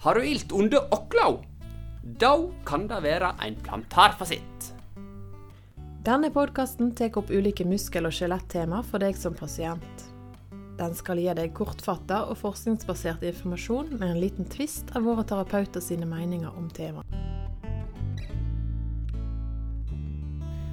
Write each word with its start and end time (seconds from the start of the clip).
Har 0.00 0.14
du 0.14 0.24
ilt 0.24 0.52
under 0.52 0.94
åkla? 0.94 1.38
Da 2.02 2.32
kan 2.64 2.86
det 2.88 3.02
være 3.04 3.34
en 3.44 3.56
plantarfasitt. 3.60 4.70
Denne 6.06 6.30
podkasten 6.32 6.94
tar 6.96 7.18
opp 7.20 7.28
ulike 7.28 7.66
muskel- 7.68 8.08
og 8.08 8.16
skjelettema 8.16 8.80
for 8.80 9.04
deg 9.04 9.18
som 9.20 9.36
pasient. 9.36 10.06
Den 10.80 10.96
skal 10.96 11.20
gi 11.20 11.28
deg 11.36 11.52
kortfatta 11.52 12.22
og 12.32 12.40
forskningsbasert 12.40 13.28
informasjon 13.28 13.92
med 13.98 14.14
en 14.14 14.22
liten 14.24 14.48
tvist 14.48 14.96
av 14.96 15.04
våre 15.04 15.26
terapeuter 15.28 15.84
sine 15.84 16.08
meninger 16.08 16.48
om 16.56 16.72
temaet. 16.72 17.19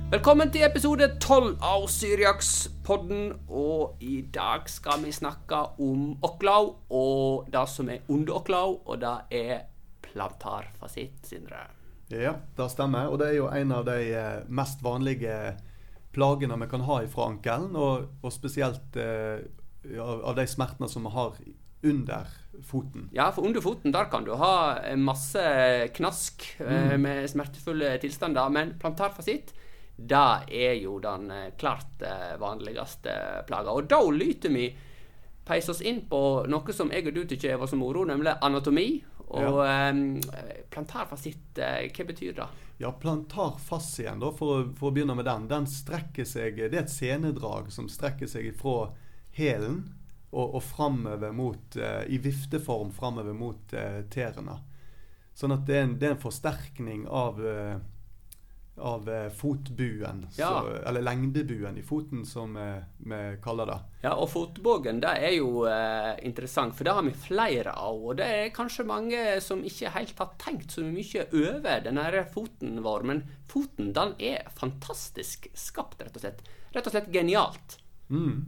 Velkommen 0.07 0.47
til 0.47 0.63
episode 0.63 1.03
12 1.19 1.57
av 1.67 1.81
Syriakspodden. 1.91 3.25
Og 3.51 3.97
i 3.99 4.21
dag 4.31 4.69
skal 4.71 5.01
vi 5.03 5.09
snakke 5.11 5.57
om 5.83 6.13
Oklau 6.23 6.77
og 6.95 7.49
det 7.51 7.63
som 7.67 7.91
er 7.91 8.05
under 8.07 8.37
Oklau, 8.37 8.77
og 8.87 9.01
det 9.01 9.11
er 9.35 9.65
plantarfasitt, 10.07 11.27
Sindre. 11.27 11.65
Ja, 12.07 12.37
det 12.55 12.69
stemmer. 12.71 13.11
Og 13.11 13.19
det 13.19 13.33
er 13.33 13.35
jo 13.41 13.49
en 13.51 13.75
av 13.75 13.83
de 13.89 13.97
eh, 14.15 14.47
mest 14.47 14.79
vanlige 14.79 15.35
plagene 16.15 16.55
vi 16.63 16.71
kan 16.71 16.87
ha 16.87 17.01
fra 17.11 17.27
ankelen. 17.33 17.75
Og, 17.75 18.07
og 18.23 18.31
spesielt 18.31 18.95
eh, 18.95 19.43
av, 19.91 20.23
av 20.23 20.39
de 20.39 20.47
smertene 20.47 20.87
som 20.87 21.03
vi 21.03 21.15
har 21.19 21.35
under 21.83 22.31
foten. 22.63 23.09
Ja, 23.11 23.27
for 23.35 23.43
under 23.43 23.59
foten 23.59 23.91
der 23.91 24.07
kan 24.07 24.23
du 24.23 24.37
ha 24.39 24.95
masse 24.95 25.43
knask 25.99 26.47
eh, 26.63 26.95
med 26.95 27.27
smertefulle 27.27 27.97
tilstander. 27.99 28.47
Men 28.55 28.77
plantarfasitt 28.79 29.57
det 29.97 30.53
er 30.53 30.75
jo 30.77 30.99
den 31.01 31.31
eh, 31.33 31.53
klart 31.57 32.01
eh, 32.05 32.37
vanligste 32.39 33.43
plaga. 33.47 33.73
Og 33.73 33.89
da 33.89 34.01
lyter 34.13 34.53
vi 34.53 34.69
peise 35.47 35.71
oss 35.71 35.81
inn 35.81 36.03
på 36.09 36.21
noe 36.51 36.75
som 36.75 36.91
jeg 36.93 37.07
og 37.07 37.15
du 37.15 37.23
tykker 37.25 37.57
var 37.57 37.69
så 37.71 37.79
moro, 37.79 38.05
nemlig 38.05 38.35
anatomi. 38.45 38.89
Og 39.27 39.59
eh, 39.65 39.91
plantarfasitt, 40.71 41.57
eh, 41.59 41.89
hva 41.91 42.07
betyr 42.07 42.37
det? 42.37 42.47
Ja, 42.77 42.93
plantarfascien, 42.93 44.21
da, 44.21 44.29
for, 44.37 44.69
for 44.77 44.91
å 44.91 44.93
begynne 44.93 45.17
med 45.17 45.25
den, 45.25 45.49
den 45.49 45.65
strekker 45.65 46.27
seg 46.29 46.59
Det 46.61 46.77
er 46.77 46.83
et 46.83 46.93
senedrag 46.93 47.71
som 47.73 47.89
strekker 47.89 48.29
seg 48.29 48.51
fra 48.59 48.91
hælen 49.33 49.81
og, 50.29 50.59
og 50.59 50.63
framover 50.63 51.33
mot 51.33 51.77
eh, 51.81 52.03
I 52.13 52.21
vifteform 52.21 52.93
framover 52.93 53.33
mot 53.33 53.73
eh, 53.73 54.03
tærne. 54.13 54.59
Sånn 55.37 55.53
at 55.53 55.65
det 55.67 55.75
er 55.77 55.85
en, 55.87 55.97
det 55.97 56.07
er 56.07 56.15
en 56.15 56.21
forsterkning 56.21 57.07
av 57.09 57.41
eh, 57.41 57.77
av 58.77 59.07
eh, 59.09 59.29
fotbuen, 59.33 60.27
Ja. 60.37 60.49
så, 60.61 60.75
eller 60.89 61.01
lengdebuen 61.01 61.77
i 61.77 61.83
foten, 61.83 62.25
som 62.25 62.57
eh, 62.57 62.83
vi 62.97 63.37
kaller 63.43 63.65
det. 63.65 63.77
Ja, 64.03 64.11
og 64.15 64.29
fotbogen 64.29 64.99
det 65.01 65.13
er 65.17 65.33
jo 65.37 65.63
eh, 65.65 66.13
interessant, 66.27 66.75
for 66.77 66.85
det 66.87 66.93
har 66.93 67.03
vi 67.07 67.11
flere 67.17 67.73
av. 67.73 67.97
Og 68.11 68.17
det 68.19 68.27
er 68.37 68.53
kanskje 68.55 68.85
mange 68.87 69.23
som 69.41 69.63
ikke 69.65 69.89
helt 69.97 70.13
har 70.19 70.33
tenkt 70.41 70.71
så 70.77 70.85
mye 70.85 71.25
over 71.33 71.81
denne 71.87 72.25
foten 72.33 72.81
vår. 72.85 73.03
Men 73.09 73.23
foten 73.49 73.93
den 73.97 74.13
er 74.19 74.47
fantastisk 74.59 75.49
skapt, 75.57 76.01
rett 76.05 76.15
og 76.17 76.21
slett. 76.27 76.43
Rett 76.75 76.87
og 76.87 76.93
slett 76.93 77.09
genialt. 77.13 77.79
Mm. 78.09 78.45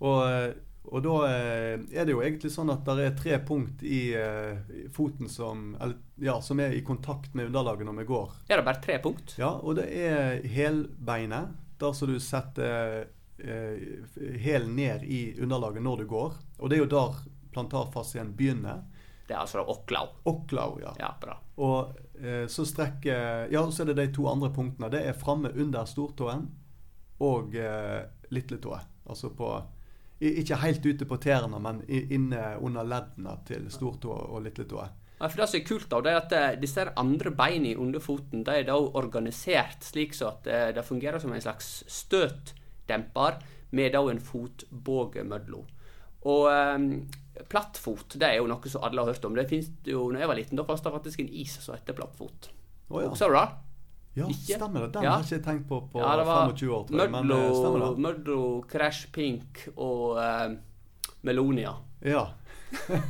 Og, 0.00 0.20
eh, 0.30 0.50
og 0.92 1.02
da 1.04 1.14
eh, 1.28 1.74
er 1.92 2.06
det 2.08 2.12
jo 2.14 2.22
egentlig 2.24 2.50
sånn 2.54 2.70
at 2.72 2.84
det 2.88 3.04
er 3.04 3.16
tre 3.18 3.38
punkt 3.44 3.82
i 3.84 4.14
eh, 4.16 4.58
foten 4.94 5.28
som, 5.28 5.74
eller, 5.80 5.96
ja, 6.24 6.38
som 6.44 6.60
er 6.64 6.72
i 6.76 6.82
kontakt 6.86 7.34
med 7.36 7.50
underlaget 7.50 7.86
når 7.88 7.98
vi 8.00 8.06
går. 8.08 8.32
Er 8.48 8.56
det 8.62 8.66
bare 8.68 8.82
tre 8.84 8.98
punkt? 9.04 9.34
Ja, 9.38 9.50
og 9.60 9.76
det 9.80 9.86
er 9.92 10.40
helbeinet, 10.48 11.54
der 11.78 11.92
som 11.94 12.08
du 12.12 12.18
setter 12.22 13.04
eh, 13.38 14.36
hælen 14.42 14.74
ned 14.76 15.04
i 15.04 15.20
underlaget 15.42 15.82
når 15.84 16.02
du 16.04 16.06
går. 16.10 16.38
Og 16.58 16.70
det 16.70 16.78
er 16.78 16.84
jo 16.86 16.90
der 16.96 17.20
plantarfascien 17.54 18.32
begynner. 18.36 18.82
Det 19.28 19.34
er 19.36 19.42
altså 19.44 19.60
åklau. 19.68 20.06
Oklau, 20.24 20.78
ja. 20.82 20.94
Ja, 20.98 21.12
bra. 21.20 21.36
Og 21.60 21.96
så 22.50 22.64
strekker 22.66 23.46
Ja, 23.52 23.60
så 23.70 23.84
er 23.84 23.92
det 23.92 23.98
de 24.00 24.06
to 24.16 24.24
andre 24.26 24.48
punktene. 24.50 24.88
Det 24.90 25.04
er 25.06 25.14
framme 25.14 25.52
under 25.54 25.84
stortåen 25.86 26.48
og 27.22 27.54
eh, 27.54 28.00
lilletåa. 28.34 28.80
Altså 29.06 29.30
på 29.36 29.50
i- 29.54 29.62
Ikke 30.18 30.58
helt 30.58 30.86
ute 30.86 31.06
på 31.06 31.16
tærne, 31.22 31.60
men 31.62 31.84
inne 31.88 32.56
under 32.64 32.86
leddene 32.86 33.36
til 33.46 33.68
stortå 33.70 34.10
og 34.10 34.42
lilletåa. 34.42 34.88
Ja, 35.18 35.26
for 35.26 35.40
Det 35.40 35.48
som 35.50 35.58
er 35.58 35.66
kult, 35.66 35.88
da, 35.90 36.00
det 36.02 36.10
er 36.10 36.20
at 36.20 36.34
eh, 36.34 36.58
disse 36.62 36.84
andre 36.98 37.30
beina 37.34 37.74
under 37.78 38.02
foten 38.02 38.44
de 38.46 38.54
er 38.54 38.66
da 38.68 38.76
organisert 38.78 39.82
slik 39.82 40.14
så 40.14 40.30
at 40.30 40.46
eh, 40.46 40.68
det 40.74 40.86
fungerer 40.86 41.18
som 41.18 41.32
en 41.34 41.42
slags 41.42 41.82
støtdemper 41.90 43.40
med 43.74 43.92
da 43.94 44.04
en 44.10 44.22
fotbåge 44.22 45.24
mellom. 45.26 45.66
Og 46.28 46.46
um, 46.50 46.86
plattfot 47.50 48.16
det 48.18 48.26
er 48.26 48.38
jo 48.40 48.48
noe 48.50 48.70
som 48.70 48.82
alle 48.86 49.02
har 49.02 49.12
hørt 49.12 49.26
om. 49.26 49.36
Det 49.38 49.46
finnes 49.50 49.70
jo, 49.86 50.08
når 50.10 50.22
jeg 50.22 50.30
var 50.30 50.38
liten, 50.38 50.58
da 50.58 50.66
fantes 50.66 50.86
det 50.86 50.94
faktisk 50.94 51.22
en 51.22 51.32
is 51.44 51.58
som 51.62 51.76
heter 51.76 51.98
plattfot. 51.98 52.50
Oh, 52.88 53.02
ja. 53.02 53.10
Også, 53.10 53.28
det? 53.30 53.46
Ja, 54.18 54.28
ikke? 54.32 54.56
stemmer 54.58 54.86
det. 54.86 54.90
Den 54.96 55.06
Ja. 55.06 55.12
har 55.16 55.22
jeg 55.24 55.38
ikke 55.38 55.48
tenkt 55.50 55.68
på 55.68 55.80
på 55.92 56.02
Ja, 56.02 56.14
det 56.20 56.26
var 56.28 56.48
25 56.52 56.72
år, 56.78 56.86
tror 56.88 57.02
jeg. 57.04 57.12
Men 57.16 57.32
eh, 57.36 57.50
stemmer 57.58 57.84
det? 57.84 57.92
Mødlo, 58.06 58.40
Crash 58.70 59.10
Pink 59.14 59.66
og 59.76 60.18
eh, 60.22 60.56
Melonia. 61.22 61.74
Ja. 62.04 62.26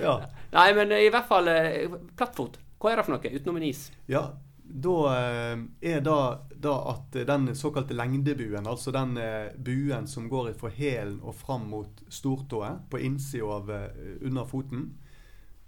ja. 0.00 0.20
Nei, 0.52 0.72
men 0.74 0.92
i 0.92 1.08
hvert 1.12 1.28
fall 1.28 1.48
eh, 1.48 1.90
plattfot. 2.16 2.58
Hva 2.82 2.90
er 2.92 2.96
det 2.98 3.04
for 3.06 3.14
noe 3.16 3.32
utenom 3.36 3.56
en 3.60 3.66
is? 3.68 3.84
Ja, 4.10 4.22
da 4.62 4.96
eh, 5.12 5.58
er 5.92 6.00
det 6.04 6.16
da 6.62 6.74
at 6.92 7.16
den 7.28 7.50
såkalte 7.58 7.94
lengdebuen, 7.96 8.66
altså 8.70 8.92
den 8.94 9.16
eh, 9.20 9.52
buen 9.56 10.06
som 10.10 10.28
går 10.30 10.52
fra 10.58 10.70
hælen 10.72 11.20
og 11.22 11.34
fram 11.38 11.68
mot 11.72 12.02
stortåa 12.12 12.74
på 12.90 13.00
innsida 13.02 13.46
av 13.58 13.70
eh, 13.70 13.88
under 14.22 14.44
foten, 14.48 14.90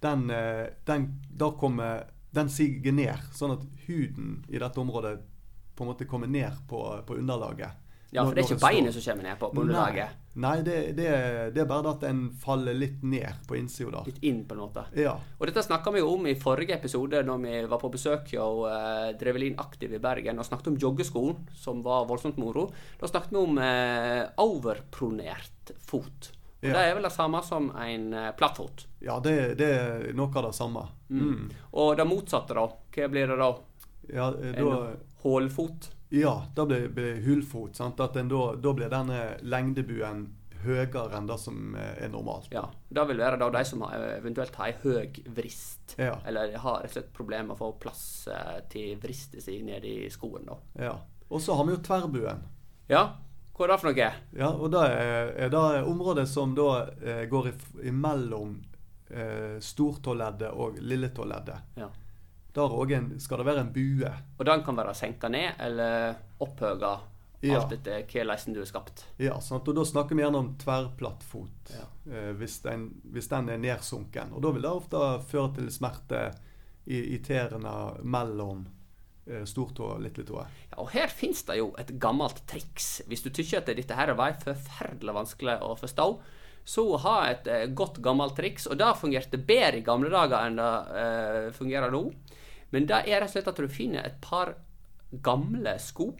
den, 0.04 0.28
eh, 0.30 0.66
den, 0.86 1.08
da 1.30 1.50
kommer, 1.58 2.04
den 2.34 2.50
siger 2.52 2.92
ned, 2.92 3.30
sånn 3.34 3.56
at 3.56 3.64
huden 3.86 4.42
i 4.48 4.60
dette 4.60 4.80
området 4.80 5.16
på 5.74 5.84
en 5.84 5.90
måte 5.90 6.06
kommer 6.06 6.30
ned 6.30 6.62
på, 6.70 6.82
på 7.06 7.16
underlaget. 7.18 7.80
Ja, 8.14 8.22
for 8.22 8.30
Når- 8.30 8.34
det 8.34 8.42
er 8.44 8.54
ikke 8.54 8.62
beinet 8.62 8.94
som 8.94 9.02
kommer 9.02 9.24
ned 9.26 9.38
på, 9.40 9.48
på 9.50 9.62
underlaget. 9.64 10.20
Nei, 10.34 10.42
nei 10.44 10.62
det, 10.62 10.76
det, 10.94 11.08
det 11.54 11.62
er 11.64 11.66
bare 11.66 11.82
det 11.82 11.94
at 11.96 12.04
en 12.12 12.20
faller 12.38 12.76
litt 12.78 13.02
ned 13.02 13.40
på 13.48 13.56
innsida. 13.58 14.04
Litt 14.06 14.20
inn, 14.22 14.44
på 14.46 14.54
en 14.54 14.62
måte. 14.62 14.84
Ja. 14.94 15.16
Og 15.38 15.50
dette 15.50 15.64
snakka 15.66 15.90
vi 15.90 16.02
jo 16.02 16.12
om 16.12 16.28
i 16.30 16.36
forrige 16.38 16.76
episode, 16.78 17.24
når 17.26 17.42
vi 17.42 17.56
var 17.72 17.82
på 17.82 17.90
besøk 17.90 18.30
hos 18.36 18.62
uh, 18.70 19.10
Drevelin 19.18 19.58
Aktiv 19.58 19.96
i 19.98 20.02
Bergen 20.02 20.38
og 20.38 20.46
snakket 20.46 20.70
om 20.70 20.78
joggeskoen, 20.78 21.42
som 21.58 21.82
var 21.82 22.06
voldsomt 22.06 22.38
moro. 22.38 22.68
Da 23.00 23.10
snakket 23.10 23.34
vi 23.34 23.42
om 23.42 23.58
uh, 23.58 24.22
overpronert 24.46 25.74
fot. 25.82 26.30
Og 26.64 26.70
Ja. 26.70 26.74
Det 26.78 26.84
er 26.88 26.94
vel 26.96 27.08
det 27.08 27.12
samme 27.12 27.42
som 27.44 27.70
en 27.76 28.06
uh, 28.14 28.30
plattfot. 28.38 28.86
ja, 29.04 29.18
det, 29.20 29.54
det 29.60 29.68
er 29.68 30.06
noe 30.16 30.32
av 30.32 30.46
det 30.48 30.54
samme. 30.56 30.86
Mm. 31.10 31.50
Og 31.72 31.96
det 31.96 32.06
motsatte, 32.08 32.56
da? 32.56 32.64
Hva 32.96 33.08
blir 33.12 33.28
det 33.28 33.36
da? 33.36 33.50
Ja, 34.08 34.30
da 34.30 34.48
En 34.56 34.96
hålfot? 35.24 35.90
Ja, 36.14 36.46
det 36.56 36.66
blir 36.66 36.88
blir 36.88 37.20
hulfot. 37.24 37.76
Sant? 37.76 38.00
At 38.00 38.16
en 38.16 38.28
da, 38.28 38.54
da 38.54 38.72
blir 38.72 38.88
denne 38.92 39.36
lengdebuen 39.42 40.26
høyere 40.64 41.18
enn 41.18 41.28
det 41.28 41.38
som 41.40 41.74
eh, 41.76 42.04
er 42.04 42.12
normalt. 42.12 42.48
Ja. 42.54 42.64
Det 42.88 43.04
vil 43.10 43.20
være 43.20 43.40
da 43.40 43.50
de 43.52 43.64
som 43.68 43.82
har, 43.84 44.00
eventuelt 44.18 44.56
har 44.60 44.70
ei 44.70 44.76
høg 44.84 45.20
vrist. 45.36 45.96
Ja. 46.00 46.16
Eller 46.26 46.56
har 46.60 46.80
rett 46.82 46.92
og 46.92 46.96
slett 46.96 47.12
problemer 47.16 47.50
med 47.50 47.56
å 47.58 47.60
få 47.60 47.72
plass 47.82 48.04
eh, 48.32 48.60
til 48.72 48.96
vristet 49.02 49.44
si 49.44 49.58
nede 49.66 49.90
i 49.90 50.10
skoen, 50.12 50.48
da. 50.48 50.58
Ja. 50.86 50.94
Og 51.28 51.42
så 51.42 51.56
har 51.58 51.66
vi 51.68 51.76
jo 51.76 51.82
tverrbuen. 51.84 52.44
Ja, 52.88 53.04
hva 53.54 53.64
er 53.64 53.70
det 53.72 53.80
for 53.80 53.90
noe? 53.92 54.06
Ja, 54.34 54.48
og 54.50 54.70
det 54.74 54.80
er, 54.90 55.28
er 55.46 55.50
det 55.52 55.64
området 55.86 56.26
som 56.28 56.54
da 56.58 56.68
eh, 57.02 57.24
går 57.30 57.52
imellom 57.86 58.56
eh, 59.10 59.58
stortåleddet 59.62 60.50
og 60.52 60.78
lilletåleddet. 60.82 61.76
Ja. 61.78 61.88
Der 62.54 62.70
òg 62.70 62.92
skal 63.18 63.38
det 63.42 63.46
være 63.48 63.64
en 63.64 63.72
bue. 63.74 64.10
Og 64.38 64.44
den 64.46 64.62
kan 64.66 64.76
være 64.78 64.94
senka 64.94 65.28
ned 65.28 65.52
eller 65.58 66.14
opphøga, 66.40 66.96
Ja. 67.44 67.58
alt 67.60 67.72
etter 67.76 68.06
hvordan 68.08 68.54
du 68.54 68.60
er 68.62 68.64
skapt. 68.70 69.02
Ja, 69.20 69.34
sant? 69.40 69.66
og 69.68 69.74
Da 69.76 69.82
snakker 69.84 70.16
vi 70.16 70.22
gjerne 70.22 70.38
om 70.38 70.54
tverrplattfot 70.56 71.74
Ja. 71.74 71.84
eh, 72.10 72.30
hvis, 72.38 72.60
den, 72.64 72.86
hvis 73.12 73.28
den 73.28 73.48
er 73.50 73.58
nedsunken. 73.58 74.32
Og 74.32 74.40
Da 74.42 74.50
vil 74.50 74.62
det 74.62 74.70
ofte 74.70 74.96
føre 75.28 75.54
til 75.54 75.68
smerte 75.70 76.22
i, 76.86 77.02
i 77.14 77.18
tærne 77.18 77.74
mellom 78.02 78.64
stortå 79.48 79.86
og 79.94 80.02
lilletå. 80.04 80.42
Ja, 80.70 80.78
og 80.82 80.90
her 80.92 81.08
finnes 81.08 81.42
det 81.48 81.56
jo 81.56 81.70
et 81.80 81.94
gammelt 82.02 82.42
triks. 82.50 82.98
Hvis 83.08 83.24
du 83.24 83.30
tykker 83.30 83.62
at 83.62 83.70
dette 83.72 83.96
her 83.96 84.12
var 84.18 84.36
forferdelig 84.42 85.14
vanskelig 85.16 85.58
å 85.64 85.74
forstå, 85.80 86.08
så 86.64 86.84
ha 87.04 87.16
et 87.28 87.48
eh, 87.50 87.66
godt 87.76 88.00
gammelt 88.04 88.36
triks. 88.36 88.66
Og 88.66 88.78
det 88.80 88.92
fungerte 89.00 89.40
bedre 89.40 89.80
i 89.80 89.86
gamle 89.86 90.10
dager 90.12 90.48
enn 90.48 90.60
det 90.60 90.70
eh, 91.00 91.48
fungerer 91.56 91.92
nå. 91.92 92.06
Men 92.72 92.88
det 92.90 93.04
er 93.04 93.20
rett 93.20 93.30
og 93.30 93.34
slett 93.36 93.50
at 93.52 93.60
du 93.60 93.70
finner 93.70 94.04
et 94.04 94.16
par 94.24 94.56
gamle 95.24 95.76
sko. 95.78 96.10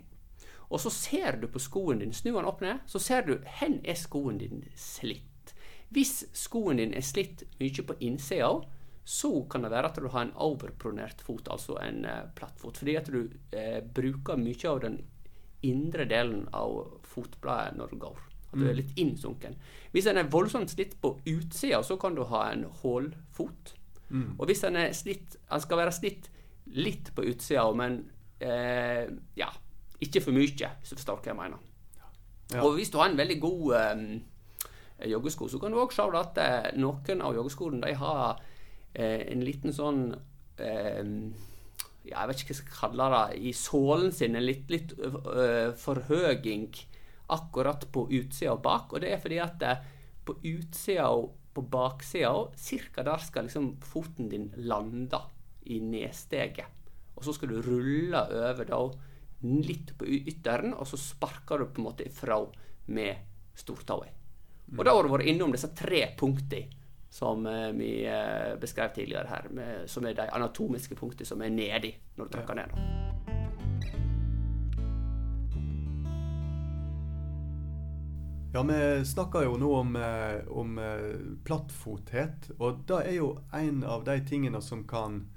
Og 0.69 0.81
så 0.81 0.93
ser 0.93 1.41
du 1.41 1.49
på 1.51 1.63
skoen 1.63 2.01
din, 2.03 2.13
snu 2.15 2.33
den 2.35 2.49
opp 2.49 2.63
ned, 2.65 2.83
så 2.87 3.01
ser 3.03 3.25
du 3.27 3.37
hvor 3.37 3.79
er 3.85 3.99
skoen 3.99 4.39
din 4.41 4.65
slitt. 4.79 5.55
Hvis 5.95 6.25
skoen 6.35 6.81
din 6.81 6.95
er 6.97 7.05
slitt 7.05 7.45
mye 7.61 7.85
på 7.87 7.97
innsida, 8.03 8.57
så 9.05 9.43
kan 9.51 9.63
det 9.63 9.71
være 9.71 9.91
at 9.91 9.99
du 10.01 10.09
har 10.09 10.25
en 10.25 10.37
overpronert 10.41 11.21
fot, 11.21 11.49
altså 11.53 11.77
en 11.85 12.05
eh, 12.09 12.23
plattfot. 12.37 12.79
Fordi 12.81 12.95
at 12.97 13.11
du 13.13 13.27
eh, 13.53 13.83
bruker 13.85 14.41
mye 14.41 14.71
av 14.71 14.81
den 14.81 15.03
indre 15.65 16.07
delen 16.09 16.47
av 16.57 17.01
fotbladet 17.09 17.77
når 17.77 17.93
du 17.93 17.99
går. 18.01 18.23
At 18.49 18.61
du 18.61 18.65
er 18.71 18.79
litt 18.79 18.95
innsunken. 19.01 19.59
Hvis 19.93 20.09
en 20.09 20.21
er 20.21 20.31
voldsomt 20.33 20.73
slitt 20.73 20.97
på 21.03 21.17
utsida, 21.27 21.83
så 21.85 21.99
kan 22.01 22.17
du 22.17 22.23
ha 22.31 22.47
en 22.53 22.65
hålfot. 22.81 23.75
Mm. 24.09 24.39
Og 24.39 24.49
hvis 24.49 24.63
en 24.69 24.77
er 24.77 24.93
slitt 24.93 25.39
Han 25.49 25.63
skal 25.65 25.79
være 25.81 25.93
slitt 25.97 26.27
litt 26.77 27.09
på 27.17 27.25
utsida, 27.29 27.65
men 27.77 27.99
eh, 28.41 29.05
ja, 29.37 29.51
ikke 30.01 30.23
for 30.25 30.37
mye, 30.37 30.49
hvis 30.81 30.93
du 30.93 30.97
forstår 30.97 31.21
hva 31.21 31.33
jeg 31.33 31.41
mener. 31.41 31.61
Ja. 32.55 32.63
Og 32.63 32.79
hvis 32.79 32.93
du 32.93 32.99
har 33.01 33.11
en 33.11 33.21
veldig 33.21 33.37
god 33.43 33.75
eh, 33.81 34.03
joggesko, 35.13 35.51
så 35.53 35.61
kan 35.61 35.75
du 35.75 35.81
òg 35.83 35.93
se 35.93 36.09
at 36.09 36.41
noen 36.81 37.25
av 37.25 37.37
joggeskoene 37.37 37.85
de 37.85 37.97
har 38.01 38.41
en 38.95 39.45
liten 39.45 39.75
sånn 39.75 40.05
eh, 40.63 41.03
ja, 42.05 42.21
Jeg 42.21 42.29
vet 42.29 42.43
ikke 42.43 42.51
hva 42.51 42.55
jeg 42.55 42.61
skal 42.61 42.77
kalle 42.81 43.09
det. 43.15 43.23
I 43.49 43.55
sålen 43.59 44.13
sin 44.15 44.37
en 44.37 44.47
litt, 44.47 44.69
litt 44.73 44.95
øh, 45.01 45.73
forhøging 45.81 46.69
akkurat 47.35 47.87
på 47.93 48.07
utsida 48.13 48.53
og 48.55 48.63
bak. 48.67 48.93
Og 48.93 49.03
det 49.03 49.15
er 49.15 49.23
fordi 49.23 49.41
at 49.43 49.65
eh, 49.65 49.89
på 50.25 50.37
utsida 50.37 51.09
og 51.13 51.33
på 51.55 51.63
baksida, 51.71 52.33
cirka 52.59 53.05
der 53.07 53.23
skal 53.23 53.47
liksom 53.47 53.77
foten 53.87 54.29
din 54.31 54.49
lande 54.67 55.21
i 55.71 55.79
nedsteget. 55.81 56.91
Og 57.15 57.25
så 57.25 57.35
skal 57.37 57.53
du 57.53 57.61
rulle 57.63 58.21
over 58.27 58.67
da 58.67 58.81
litt 59.45 59.93
på 59.99 60.09
ytteren, 60.09 60.73
og 60.75 60.89
så 60.89 60.99
sparker 60.99 61.61
du 61.61 61.69
på 61.71 61.81
en 61.81 61.87
måte 61.87 62.07
ifra 62.09 62.41
med 62.91 63.55
stortåa. 63.55 64.09
Og 64.75 64.81
da 64.83 64.95
har 64.97 65.05
du 65.05 65.13
vært 65.13 65.29
innom 65.31 65.53
disse 65.55 65.71
tre 65.77 66.09
punktene 66.19 66.84
som 67.15 67.47
eh, 67.47 67.69
vi 67.69 68.07
eh, 68.07 68.59
beskrev 68.61 68.89
tidligere 68.89 69.29
her, 69.29 69.47
med, 69.51 69.91
som 69.91 70.07
er 70.07 70.17
de 70.19 70.25
anatomiske 70.35 70.97
punktene 70.99 71.29
som 71.29 71.43
er 71.47 71.53
nedi 71.55 71.93
når 72.19 72.27
du 72.27 72.33
trykker 72.35 72.57
ned. 72.59 72.73
Ja, 78.55 78.65
vi 78.67 79.05
snakker 79.07 79.47
jo 79.47 79.55
nå 79.63 79.71
om, 79.77 79.95
eh, 79.97 80.41
om 80.51 80.75
plattfothet, 81.47 82.51
og 82.59 82.83
det 82.91 82.99
er 83.05 83.17
jo 83.21 83.31
en 83.55 83.85
av 83.87 84.03
de 84.11 84.19
tingene 84.27 84.63
som 84.63 84.83
kan 84.87 85.29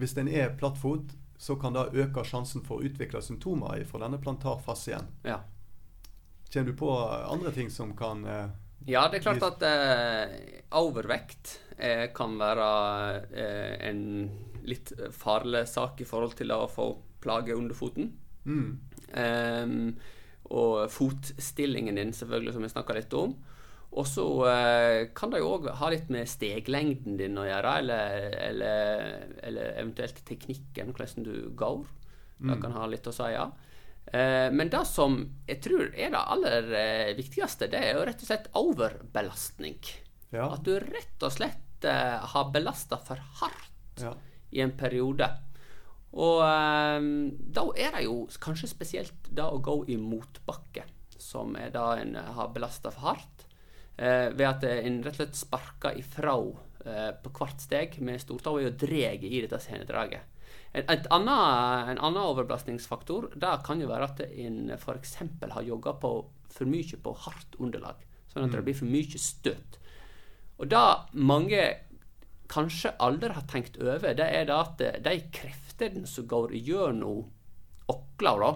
Hvis 0.00 0.16
en 0.16 0.28
er 0.32 0.56
plattfot, 0.56 1.12
så 1.36 1.58
kan 1.60 1.74
det 1.76 1.92
øke 1.92 2.24
sjansen 2.24 2.64
for 2.64 2.80
å 2.80 2.88
utvikle 2.88 3.20
symptomer 3.20 3.84
fra 3.84 3.98
denne 4.00 4.16
plantarfascien. 4.16 5.12
Ja. 5.28 5.42
Kjenner 6.48 6.72
du 6.72 6.76
på 6.78 6.88
andre 7.04 7.52
ting 7.52 7.68
som 7.70 7.92
kan 7.96 8.24
Ja, 8.88 9.08
det 9.08 9.20
er 9.20 9.26
klart 9.26 9.44
at 9.44 9.64
eh, 9.66 10.36
overvekt 10.80 11.58
eh, 11.76 12.06
kan 12.16 12.38
være 12.40 12.68
eh, 13.32 13.74
en 13.90 14.02
litt 14.64 14.92
farlig 15.16 15.66
sak 15.68 16.00
i 16.00 16.08
forhold 16.08 16.36
til 16.38 16.52
å 16.54 16.64
få 16.70 16.92
plager 17.20 17.58
under 17.58 17.76
foten. 17.76 18.12
mm, 18.44 18.70
Ehm, 19.18 19.96
og 20.50 20.90
fotstillingen 20.90 21.98
din, 21.98 22.12
selvfølgelig, 22.14 22.52
som 22.54 22.62
vi 22.62 22.68
snakka 22.72 22.94
litt 22.94 23.14
om. 23.14 23.34
Og 23.90 24.06
så 24.06 24.24
eh, 24.46 25.08
kan 25.14 25.32
det 25.32 25.40
jo 25.42 25.50
òg 25.56 25.66
ha 25.80 25.88
litt 25.90 26.10
med 26.14 26.28
steglengden 26.30 27.16
din 27.18 27.38
å 27.38 27.46
gjøre, 27.46 27.72
eller, 27.82 28.26
eller, 28.38 29.08
eller 29.42 29.72
eventuelt 29.80 30.22
teknikken, 30.26 30.94
hvordan 30.94 31.26
du 31.26 31.50
går. 31.58 31.82
Det 32.40 32.56
kan 32.62 32.72
ha 32.72 32.86
litt 32.88 33.06
å 33.06 33.12
si, 33.12 33.26
ja. 33.34 33.50
Eh, 34.06 34.52
men 34.52 34.70
det 34.70 34.82
som 34.90 35.20
jeg 35.46 35.60
tror 35.62 35.90
er 35.94 36.10
det 36.14 36.22
aller 36.34 36.72
eh, 36.74 37.10
viktigste, 37.18 37.68
det 37.70 37.82
er 37.84 37.98
jo 37.98 38.06
rett 38.08 38.24
og 38.24 38.30
slett 38.30 38.48
overbelastning. 38.58 39.78
Ja. 40.34 40.48
At 40.54 40.64
du 40.66 40.74
rett 40.82 41.26
og 41.26 41.34
slett 41.34 41.86
eh, 41.86 42.16
har 42.32 42.50
belasta 42.54 42.98
for 43.06 43.22
hardt 43.42 44.02
ja. 44.02 44.14
i 44.50 44.64
en 44.64 44.74
periode. 44.78 45.28
Og 46.10 46.40
da 46.42 47.62
er 47.78 47.92
det 47.94 48.00
jo 48.02 48.14
kanskje 48.42 48.66
spesielt 48.66 49.28
det 49.30 49.44
å 49.46 49.60
gå 49.62 49.76
i 49.94 49.94
motbakke 49.94 50.82
som 51.22 51.54
er 51.54 51.70
det 51.70 51.84
en 52.02 52.16
har 52.18 52.48
belasta 52.50 52.90
for 52.90 53.12
hardt. 53.12 53.44
Ved 53.94 54.42
at 54.42 54.66
en 54.66 54.96
rett 55.04 55.14
og 55.14 55.20
slett 55.20 55.38
sparker 55.38 56.00
ifra 56.00 56.34
på 56.34 57.32
hvert 57.36 57.62
steg 57.62 57.94
med 58.02 58.18
stortåa 58.24 58.64
og 58.72 58.80
drar 58.82 59.22
i 59.22 59.44
dette 59.44 59.62
senedraget. 59.62 60.29
Et 60.70 61.06
annet, 61.10 61.88
en 61.90 61.98
annen 61.98 62.22
overbelastningsfaktor 62.22 63.32
det 63.34 63.54
kan 63.66 63.80
jo 63.82 63.88
være 63.90 64.06
at 64.06 64.20
en 64.28 64.70
f.eks. 64.76 65.16
har 65.40 65.66
jogga 65.66 65.96
på 65.98 66.12
for 66.50 66.70
mye 66.70 66.98
på 67.02 67.14
hardt 67.24 67.58
underlag. 67.58 67.98
Sånn 68.30 68.46
at 68.46 68.54
det 68.54 68.62
blir 68.66 68.78
for 68.78 68.90
mye 68.90 69.18
støt. 69.18 69.78
Og 70.60 70.70
det 70.70 70.84
mange 71.18 71.62
kanskje 72.50 72.94
aldri 73.02 73.32
har 73.34 73.46
tenkt 73.50 73.78
over, 73.80 74.14
det 74.14 74.26
er 74.26 74.46
det 74.46 74.56
at 74.56 74.82
de 75.06 75.14
kreftene 75.34 76.06
som 76.10 76.26
går 76.30 76.54
gjennom 76.58 77.24
okla, 77.90 78.34
da, 78.38 78.50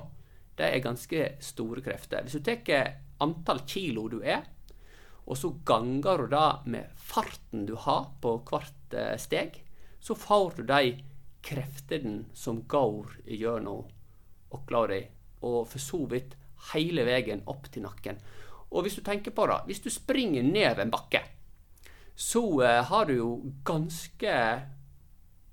det 0.59 0.71
er 0.71 0.85
ganske 0.85 1.23
store 1.43 1.83
krefter. 1.83 2.27
Hvis 2.27 2.39
du 2.39 2.47
tar 2.47 2.99
antall 3.23 3.63
kilo 3.67 4.07
du 4.11 4.21
er, 4.23 4.45
og 5.25 5.39
så 5.41 5.51
ganger 5.67 6.25
du 6.25 6.35
det 6.35 6.49
med 6.75 7.05
farten 7.11 7.65
du 7.67 7.75
har 7.81 8.11
på 8.23 8.37
hvert 8.51 8.95
eh, 8.99 9.15
steg, 9.19 9.57
så 10.05 10.15
får 10.19 10.59
du 10.59 10.67
de 10.69 10.99
kreftene 11.45 12.25
som 12.33 12.63
går 12.69 13.19
gjennom 13.27 13.85
åkla 14.55 14.87
og 15.45 15.67
for 15.69 15.83
så 15.83 16.01
vidt 16.09 16.37
hele 16.73 17.05
veien 17.05 17.43
opp 17.51 17.69
til 17.73 17.85
nakken. 17.85 18.19
Og 18.73 18.87
hvis 18.87 18.97
du 18.99 19.05
tenker 19.07 19.35
på 19.35 19.47
det, 19.51 19.61
hvis 19.69 19.83
du 19.85 19.91
springer 19.93 20.43
ned 20.43 20.81
en 20.81 20.93
bakke, 20.95 21.21
så 22.17 22.43
eh, 22.63 22.81
har 22.89 23.07
du 23.07 23.15
jo 23.17 23.31
ganske 23.67 24.35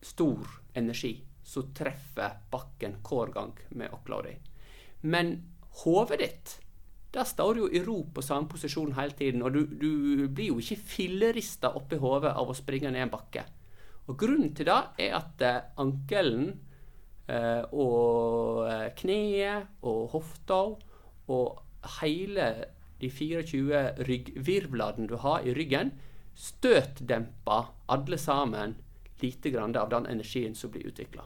stor 0.02 0.48
energi 0.78 1.20
som 1.44 1.74
treffer 1.76 2.40
bakken 2.52 3.00
hver 3.06 3.34
gang 3.34 3.54
med 3.70 3.94
åkla. 3.94 4.22
Men 5.02 5.34
hodet 5.84 6.22
ditt 6.22 6.58
der 7.12 7.28
står 7.28 7.58
jo 7.60 7.66
i 7.68 7.82
ro 7.84 8.06
på 8.14 8.24
samme 8.24 8.48
posisjon 8.48 8.94
hele 8.96 9.12
tiden, 9.12 9.42
og 9.44 9.52
du, 9.52 9.66
du 9.68 10.30
blir 10.32 10.54
jo 10.54 10.62
ikke 10.64 10.80
fillerista 10.94 11.74
oppi 11.76 12.00
hodet 12.00 12.32
av 12.32 12.48
å 12.48 12.56
springe 12.56 12.88
ned 12.94 13.04
en 13.04 13.12
bakke. 13.12 13.44
Og 14.10 14.18
Grunnen 14.20 14.54
til 14.58 14.66
det 14.66 14.78
er 15.00 15.16
at 15.20 15.42
eh, 15.46 15.62
ankelen 15.80 16.48
eh, 17.30 17.62
og 17.72 18.66
eh, 18.68 18.88
kneet 18.98 19.68
og 19.88 20.10
hofta 20.16 20.58
og 21.32 21.62
hele 22.02 22.48
de 23.02 23.10
24 23.10 23.84
ryggvirvlene 24.08 25.08
du 25.10 25.16
har 25.24 25.46
i 25.48 25.54
ryggen, 25.58 25.94
støtdemper 26.38 27.72
alle 27.90 28.18
sammen 28.18 28.76
lite 29.22 29.50
grann 29.54 29.76
av 29.78 29.90
den 29.90 30.06
energien 30.10 30.56
som 30.58 30.72
blir 30.74 30.88
utvikla. 30.90 31.26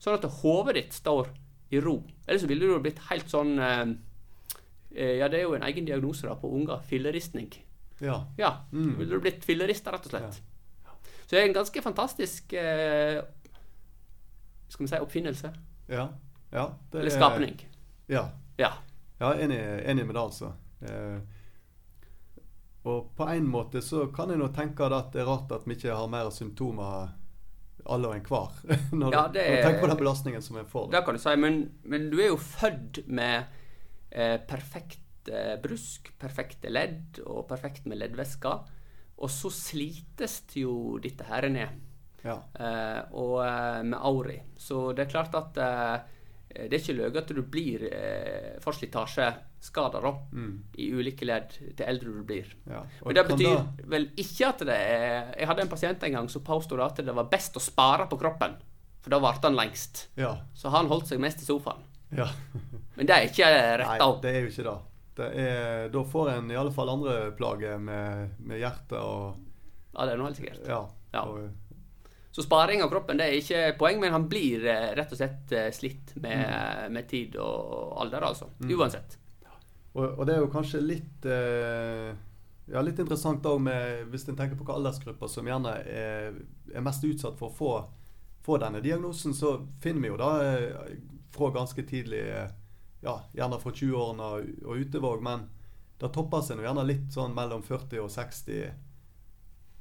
Sånn 0.00 0.16
at 0.18 0.24
hodet 0.42 0.74
ditt 0.78 0.94
står 0.96 1.28
i 1.70 1.80
ro. 1.82 2.00
Ellers 2.26 2.46
ville 2.50 2.66
du 2.66 2.78
blitt 2.82 3.02
helt 3.10 3.28
sånn 3.30 3.56
Ja, 3.58 5.28
det 5.30 5.38
er 5.38 5.42
jo 5.44 5.54
en 5.54 5.62
egen 5.68 5.86
diagnose 5.86 6.26
da 6.26 6.34
på 6.34 6.50
unger. 6.50 6.80
Filleristning. 6.88 7.52
ja. 8.00 8.24
Ja, 8.38 8.64
Mm. 8.72 8.96
ville 8.98 9.10
du 9.14 9.20
blitt 9.20 9.44
fillerista, 9.44 9.92
rett 9.92 10.06
og 10.06 10.10
slett. 10.10 10.40
Så 11.30 11.36
det 11.36 11.42
er 11.44 11.48
en 11.48 11.54
ganske 11.54 11.82
fantastisk 11.82 12.52
eh, 12.58 13.20
Skal 14.66 14.82
vi 14.82 14.88
si 14.90 14.98
oppfinnelse? 14.98 15.52
Ja. 15.86 16.08
ja 16.50 16.64
det 16.90 16.98
Eller 17.04 17.10
er- 17.10 17.14
skapning. 17.20 17.60
Ja. 18.10 18.24
Ja. 18.58 18.72
Ja, 19.20 19.28
enig, 19.38 19.58
enig 19.86 20.06
med 20.06 20.16
det, 20.16 20.22
altså. 20.24 20.48
Eh, 20.82 21.20
og 22.90 23.12
på 23.14 23.28
en 23.30 23.46
måte 23.46 23.82
så 23.84 24.08
kan 24.10 24.32
jeg 24.32 24.40
nå 24.40 24.48
tenke 24.56 24.88
at 24.88 25.12
det 25.14 25.22
er 25.22 25.28
rart 25.28 25.52
at 25.52 25.68
vi 25.68 25.76
ikke 25.76 25.94
har 25.94 26.10
mer 26.10 26.30
symptomer 26.34 27.12
alle 27.86 28.08
og 28.10 28.16
enhver. 28.16 28.56
Når, 28.98 29.12
Ja, 29.14 29.22
det 29.30 29.44
når 29.46 29.56
du 29.56 29.62
tenker 29.68 29.80
på 29.84 29.92
den 29.92 30.00
belastningen 30.02 30.42
som 30.42 30.58
en 30.58 30.66
får. 30.66 30.90
Det 30.90 31.04
kan 31.04 31.14
du 31.14 31.22
si, 31.22 31.36
men, 31.36 31.60
men 31.84 32.10
du 32.10 32.18
er 32.18 32.32
jo 32.32 32.40
født 32.42 33.04
med 33.06 33.44
eh, 34.10 34.36
perfekt 34.50 35.30
eh, 35.30 35.54
brusk, 35.62 36.10
perfekte 36.18 36.72
ledd 36.74 37.22
og 37.22 37.46
perfekt 37.52 37.86
med 37.86 38.02
leddvæsker. 38.02 38.66
Og 39.20 39.28
så 39.30 39.50
slites 39.52 40.40
det 40.52 40.62
jo 40.62 40.98
dette 41.02 41.24
her 41.28 41.48
ned. 41.52 41.68
Ja. 42.24 42.34
eh, 42.60 43.02
og 43.16 43.38
eh, 43.46 43.82
med 43.82 43.98
auri. 44.04 44.34
Så 44.60 44.90
det 44.92 45.06
er 45.06 45.10
klart 45.10 45.34
at 45.38 45.56
eh, 45.56 46.00
det 46.68 46.72
er 46.74 46.80
ikke 46.82 46.96
løye 46.98 47.16
at 47.20 47.30
du 47.32 47.40
blir 47.48 47.84
eh, 47.88 48.58
for 48.60 48.72
slitasjeskader 48.76 50.02
da, 50.04 50.12
Mm, 50.32 50.62
i 50.76 50.90
ulike 50.92 51.24
ledd 51.28 51.50
til 51.76 51.86
eldre 51.86 52.12
du 52.18 52.22
blir. 52.28 52.50
ja. 52.68 52.82
Men 53.06 53.14
det 53.14 53.24
betyr 53.28 53.54
da- 53.56 53.88
vel 53.94 54.08
ikke 54.16 54.48
at 54.48 54.58
det 54.68 54.76
er 54.76 55.34
Jeg 55.38 55.46
hadde 55.48 55.62
en 55.62 55.68
pasient 55.68 56.02
en 56.02 56.12
gang 56.12 56.28
som 56.28 56.42
påsto 56.42 56.76
at 56.82 56.96
det 56.96 57.14
var 57.14 57.24
best 57.32 57.56
å 57.56 57.60
spare 57.60 58.06
på 58.06 58.18
kroppen, 58.20 58.56
for 59.00 59.10
da 59.10 59.18
varte 59.18 59.46
han 59.48 59.56
lengst. 59.56 60.08
Ja. 60.16 60.36
Så 60.54 60.68
han 60.70 60.88
holdt 60.88 61.06
seg 61.08 61.20
mest 61.20 61.40
i 61.40 61.44
sofaen. 61.48 61.82
ja. 62.12 62.28
Men 62.96 63.06
det 63.06 63.14
er 63.16 63.28
ikke 63.30 63.46
Nei, 63.48 63.76
rett 63.80 64.00
av. 64.02 64.20
det 64.20 64.34
er 64.36 64.40
jo 64.42 64.48
ikke 64.52 64.64
det. 64.68 64.78
Er, 65.18 65.88
da 65.90 66.04
får 66.06 66.30
en 66.36 66.50
i 66.50 66.56
alle 66.56 66.70
fall 66.72 66.88
andre 66.92 67.32
plager 67.36 67.78
med, 67.82 68.36
med 68.38 68.60
hjertet 68.62 68.98
og 69.00 69.34
Ja, 69.94 70.04
det 70.06 70.12
er 70.12 70.20
noe 70.20 70.28
helt 70.30 70.38
sikkert. 70.38 70.62
Ja. 70.68 70.84
Ja. 71.12 71.24
Og, 71.26 71.50
Så 72.30 72.44
sparing 72.46 72.82
av 72.84 72.90
kroppen 72.92 73.18
det 73.18 73.26
er 73.26 73.38
ikke 73.40 73.76
poeng, 73.80 73.98
men 74.00 74.12
han 74.14 74.28
blir 74.30 74.62
eh, 74.70 74.92
rett 74.94 75.10
og 75.10 75.18
slett 75.18 75.50
eh, 75.52 75.70
slitt 75.74 76.14
med, 76.22 76.46
Mm. 76.46 76.92
med 76.94 77.08
tid 77.10 77.34
og 77.42 77.96
alder, 78.04 78.22
altså. 78.22 78.46
Uansett. 78.62 79.16
Og, 79.92 80.04
og 80.20 80.26
det 80.26 80.36
er 80.36 80.38
jo 80.44 80.50
kanskje 80.52 80.80
litt 80.84 81.26
eh, 81.26 82.12
ja, 82.70 82.80
litt 82.86 83.00
interessant 83.02 83.42
òg 83.50 83.66
hvis 84.12 84.28
en 84.30 84.36
tenker 84.38 84.54
på 84.54 84.62
hvilke 84.62 84.76
aldersgrupper 84.78 85.26
som 85.26 85.48
gjerne 85.50 85.72
er, 85.90 86.36
er 86.70 86.84
mest 86.86 87.02
utsatt 87.04 87.34
for 87.40 87.50
å 87.50 87.56
få, 87.56 87.72
få 88.46 88.60
denne 88.62 88.78
diagnosen, 88.84 89.34
så 89.34 89.56
finner 89.82 90.00
vi 90.06 90.12
jo 90.12 90.20
da 90.20 90.30
eh, 90.46 90.94
fra 91.34 91.50
ganske 91.50 91.82
tidlig 91.82 92.22
eh, 92.30 92.46
ja, 93.00 93.16
Gjerne 93.32 93.58
fra 93.60 93.72
20-årene 93.72 94.28
og, 94.64 94.76
utover. 94.76 95.22
Men 95.24 95.48
det 96.00 96.12
topper 96.14 96.44
seg 96.44 96.58
nå 96.58 96.66
gjerne 96.66 96.86
litt 96.88 97.10
sånn 97.14 97.34
mellom 97.36 97.62
40 97.66 98.04
og 98.04 98.10
60. 98.12 98.70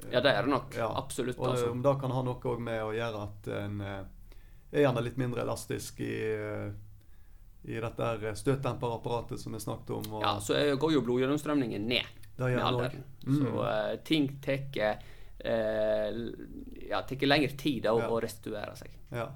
Ja, 0.10 0.22
det 0.24 0.32
er 0.32 0.46
det 0.46 0.52
nok. 0.54 0.76
Ja. 0.78 0.92
Absolutt. 0.98 1.40
Og 1.40 1.52
altså. 1.52 1.72
om 1.74 1.82
det 1.84 1.96
kan 2.02 2.14
ha 2.16 2.24
noe 2.24 2.56
med 2.64 2.84
å 2.84 2.94
gjøre 2.96 3.24
at 3.26 3.50
en 3.60 3.82
eh, 3.84 4.06
er 4.72 4.86
gjerne 4.86 5.04
litt 5.04 5.18
mindre 5.20 5.44
elastisk 5.44 6.00
i, 6.06 6.14
eh, 6.36 6.70
i 7.68 7.80
dette 7.82 8.36
støtdemperapparatet 8.40 9.42
som 9.42 9.56
vi 9.56 9.60
snakket 9.60 9.96
om. 9.98 10.22
Ja, 10.24 10.38
så 10.44 10.60
går 10.80 10.96
jo 10.96 11.04
blodgjennomstrømningen 11.08 11.88
ned 11.90 12.16
med 12.40 12.62
alderen. 12.64 13.04
Mm. 13.28 13.40
Så 13.40 13.66
uh, 13.66 13.96
ting 14.08 14.30
tar 14.42 14.62
uh, 14.80 16.20
ja, 16.90 17.04
lengre 17.22 17.58
tid 17.58 17.84
da, 17.84 17.98
Ja. 18.00 18.08
å 18.08 18.22
restituere 18.24 18.76
seg. 18.80 18.96
Ja. 19.12 19.28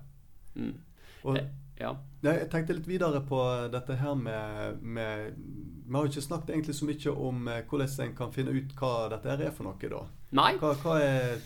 Mm. 0.55 0.77
Og, 1.23 1.37
Ja. 1.83 1.93
Jeg 2.23 2.47
tenkte 2.51 2.77
litt 2.77 2.87
videre 2.87 3.19
på 3.27 3.39
dette 3.71 3.97
her 3.99 4.15
med, 4.15 4.79
med 4.79 5.33
Vi 5.35 5.91
har 5.91 6.05
jo 6.05 6.11
ikke 6.13 6.23
snakket 6.23 6.53
egentlig 6.53 6.75
så 6.77 6.87
mye 6.87 7.15
om 7.29 7.49
eh, 7.51 7.63
hvordan 7.67 8.05
en 8.05 8.15
kan 8.15 8.31
finne 8.35 8.53
ut 8.55 8.71
hva 8.79 8.93
dette 9.11 9.35
er 9.35 9.51
for 9.51 9.67
noe, 9.67 9.89
da. 9.91 10.03
Nei. 10.39 10.53
Hva, 10.61 10.71
hva 10.79 10.97
er 11.03 11.43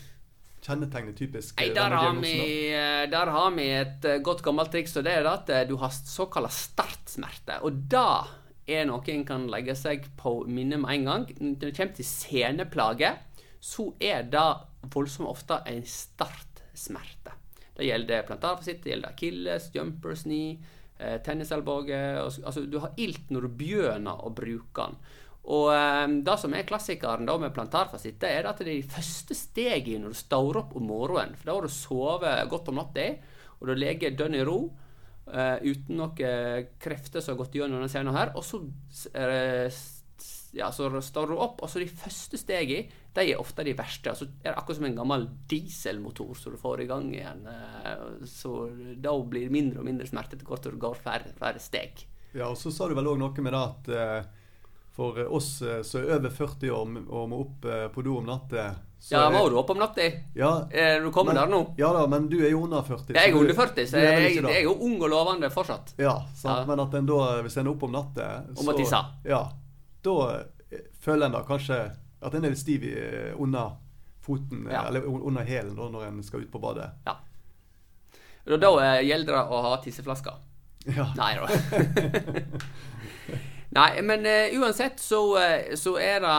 kjennetegnet 0.62 1.18
typisk? 1.18 1.58
Nei, 1.58 1.70
eh, 1.72 1.74
der 1.74 1.96
har, 1.98 2.20
vi, 2.22 2.34
eh, 2.70 3.04
der 3.10 3.32
har 3.34 3.56
vi 3.56 3.68
et 3.80 4.10
godt 4.26 4.44
gammelt 4.46 4.70
triks, 4.74 4.94
og 5.00 5.08
det 5.08 5.16
er 5.18 5.30
at 5.30 5.50
du 5.68 5.74
har 5.82 5.94
såkalla 5.94 6.50
startsmerte. 6.52 7.58
Og 7.66 7.82
da 7.90 8.08
er 8.68 8.86
noe 8.86 9.02
en 9.10 9.26
kan 9.26 9.48
legge 9.50 9.74
seg 9.78 10.06
på 10.20 10.42
minnet 10.46 10.78
med 10.82 10.94
en 10.94 11.10
gang. 11.10 11.26
Når 11.40 11.58
det 11.64 11.74
kommer 11.74 11.98
til 11.98 12.06
seneplager, 12.06 13.18
så 13.58 13.90
er 13.98 14.28
det 14.30 14.48
voldsomt 14.94 15.30
ofte 15.30 15.58
en 15.66 15.82
startsmerte. 15.82 17.37
Det 17.78 17.86
gjelder 17.86 18.26
plantarfasitt, 18.26 18.82
det 18.82 18.90
gjelder 18.92 19.14
akilles, 19.14 19.70
jumpers 19.74 20.24
knee, 20.26 20.58
eh, 20.98 21.20
tennisalbue 21.22 22.00
Altså, 22.24 22.64
du 22.66 22.80
har 22.82 22.96
ilt 22.98 23.30
når 23.30 23.46
du 23.46 23.56
begynner 23.60 24.24
å 24.24 24.32
bruke 24.34 24.82
den. 24.82 24.98
Og 25.48 25.70
eh, 25.72 26.06
det 26.26 26.36
som 26.42 26.56
er 26.56 26.66
klassikeren 26.68 27.28
da 27.28 27.38
med 27.38 27.54
plantarfasitt, 27.54 28.18
det 28.20 28.32
er 28.34 28.50
at 28.50 28.58
det 28.60 28.66
er 28.66 28.80
de 28.80 28.96
første 28.96 29.36
stegene 29.38 30.04
når 30.06 30.16
du 30.16 30.20
står 30.24 30.60
opp 30.64 30.74
om 30.76 30.90
morgenen. 30.90 31.38
For 31.38 31.48
da 31.48 31.56
har 31.56 31.68
du 31.68 31.76
sovet 31.76 32.50
godt 32.50 32.72
om 32.72 32.80
natta, 32.82 33.08
og 33.58 33.70
du 33.70 33.74
ligger 33.78 34.18
dønn 34.18 34.38
i 34.38 34.44
ro. 34.46 34.60
Uh, 35.28 35.60
uten 35.60 35.98
noen 35.98 36.68
krefter 36.80 37.20
som 37.20 37.34
har 37.34 37.42
gått 37.42 37.58
gjennom 37.58 37.82
denne 37.82 37.90
scenen 37.92 38.16
her. 38.16 38.30
Og 38.38 38.46
så, 38.48 38.62
uh, 39.12 39.66
ja, 40.52 40.70
så 40.72 40.88
står 41.02 41.28
du 41.28 41.36
opp, 41.38 41.62
og 41.62 41.68
så 41.68 41.78
de 41.82 41.86
første 41.90 42.38
stegene, 42.40 42.88
de 43.14 43.24
er 43.32 43.40
ofte 43.40 43.64
de 43.66 43.74
verste. 43.76 44.10
Altså, 44.12 44.24
det 44.30 44.46
er 44.48 44.56
akkurat 44.56 44.76
som 44.78 44.86
en 44.88 44.96
gammel 44.96 45.26
dieselmotor 45.50 46.34
som 46.38 46.52
du 46.54 46.58
får 46.60 46.80
i 46.84 46.86
gang 46.86 47.10
igjen. 47.14 47.46
eh, 47.46 48.24
Så 48.24 48.70
da 48.96 49.12
blir 49.22 49.48
det 49.48 49.52
mindre 49.52 49.80
og 49.80 49.84
mindre 49.88 50.06
smerte 50.06 50.36
etter 50.36 50.46
hvert 50.46 50.62
som 50.64 50.72
du 50.72 50.78
går 50.78 50.94
flere, 51.02 51.32
flere 51.38 51.60
steg. 51.60 52.06
Ja, 52.34 52.48
og 52.48 52.56
så 52.60 52.70
sa 52.72 52.88
du 52.88 52.94
vel 52.94 53.06
òg 53.08 53.18
noe 53.18 53.42
med 53.44 53.52
det 53.52 53.62
at 53.62 53.88
eh, 53.88 54.28
for 54.98 55.18
oss 55.30 55.60
eh, 55.62 55.82
som 55.82 56.00
er 56.02 56.16
over 56.18 56.30
40 56.30 56.70
år 56.74 56.96
og 57.08 57.28
må 57.30 57.40
opp 57.44 57.66
på 57.94 58.02
do 58.04 58.16
om 58.18 58.26
natta 58.26 58.70
så 58.98 59.12
Ja, 59.14 59.28
må 59.30 59.44
du 59.48 59.54
opp 59.60 59.68
om 59.70 59.78
natta? 59.78 60.02
Ja, 60.34 60.66
du 60.98 61.12
kommer 61.14 61.30
men- 61.32 61.36
der 61.44 61.46
nå? 61.52 61.60
Ja 61.78 61.92
da, 61.94 62.06
men 62.10 62.24
du 62.28 62.40
er 62.44 62.50
jo 62.50 62.64
under 62.64 62.82
40. 62.82 63.14
Jeg 63.14 63.28
er 63.28 63.32
så 63.32 63.38
under 63.38 63.54
40, 63.54 63.86
så 63.86 63.96
jeg, 64.02 64.32
jeg 64.42 64.56
er 64.56 64.64
jo 64.64 64.72
ung 64.74 64.96
og 65.00 65.08
lovende 65.12 65.50
fortsatt. 65.54 65.92
Ja, 65.98 66.16
sant? 66.34 66.58
Ja. 66.58 66.64
men 66.66 66.80
at 66.80 66.94
en 66.98 67.06
da, 67.06 67.18
hvis 67.46 67.56
en 67.60 67.66
er 67.68 67.70
oppe 67.70 67.86
om 67.86 67.92
natta 67.94 68.26
Om 68.58 68.72
å 68.72 68.74
tisse. 68.76 68.98
Ja, 69.24 69.44
da 70.04 70.16
eh, 70.70 70.84
føler 71.00 71.26
en 71.28 71.36
da 71.38 71.44
kanskje 71.46 71.78
at 72.18 72.34
en 72.34 72.44
er 72.44 72.54
litt 72.54 72.60
stiv 72.60 72.84
eh, 72.88 73.32
under 73.38 73.76
foten, 74.24 74.66
eh, 74.66 74.74
Ja. 74.74 74.84
eller 74.88 75.06
under 75.08 75.46
hælen 75.46 75.74
når 75.78 76.08
en 76.08 76.22
skal 76.22 76.44
ut 76.44 76.52
på 76.52 76.60
badet. 76.62 76.90
Ja. 77.06 77.16
Og 78.48 78.60
da 78.62 78.70
gjelder 79.04 79.34
det 79.34 79.42
å 79.52 79.62
ha 79.66 79.74
tisseflasker. 79.84 80.38
Ja. 80.88 81.10
Nei 81.20 81.34
da. 81.36 81.48
Nei, 83.76 84.00
men 84.00 84.24
uh, 84.24 84.54
uansett 84.62 84.96
så, 85.02 85.18
så 85.76 85.90
er 86.00 86.22
det 86.24 86.36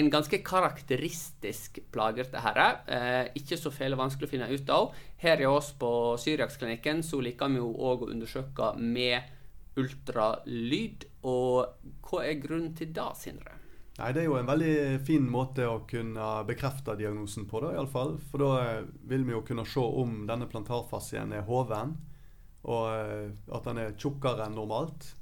en 0.00 0.08
ganske 0.10 0.40
karakteristisk 0.42 1.78
plager, 1.94 2.26
dette 2.26 2.42
her. 2.42 2.58
Uh, 2.88 3.28
ikke 3.38 3.54
så 3.60 3.70
fæle 3.70 3.94
vanskelig 4.00 4.26
å 4.26 4.32
finne 4.32 4.48
ut 4.50 4.72
av. 4.74 4.88
Her 5.22 5.44
i 5.44 5.46
oss 5.46 5.70
på 5.78 5.92
Syriaksklinikken 6.18 7.04
så 7.06 7.20
liker 7.22 7.52
vi 7.54 7.62
jo 7.62 7.70
òg 7.70 8.02
å 8.02 8.10
undersøke 8.10 8.72
med 8.82 9.30
ultralyd. 9.76 11.04
Og 11.28 11.66
hva 12.08 12.24
er 12.26 12.40
grunnen 12.42 12.74
til 12.76 12.92
det, 12.94 13.08
Sindre? 13.20 13.58
Nei, 13.98 14.12
Det 14.12 14.22
er 14.22 14.24
jo 14.24 14.36
en 14.38 14.46
veldig 14.48 15.00
fin 15.04 15.26
måte 15.30 15.66
å 15.68 15.82
kunne 15.86 16.28
bekrefte 16.48 16.96
diagnosen 16.96 17.44
på, 17.46 17.60
da, 17.60 17.74
iallfall. 17.76 18.16
For 18.30 18.38
da 18.38 18.52
eh, 18.78 18.84
vil 19.10 19.24
vi 19.28 19.32
jo 19.36 19.42
kunne 19.46 19.66
se 19.68 19.80
om 19.84 20.22
denne 20.26 20.48
plantarfascien 20.48 21.32
er 21.36 21.42
hoven, 21.46 21.96
og 22.64 22.86
eh, 22.94 23.28
at 23.52 23.64
den 23.68 23.78
er 23.82 23.92
tjukkere 23.98 24.46
enn 24.46 24.56
normalt. 24.56 25.12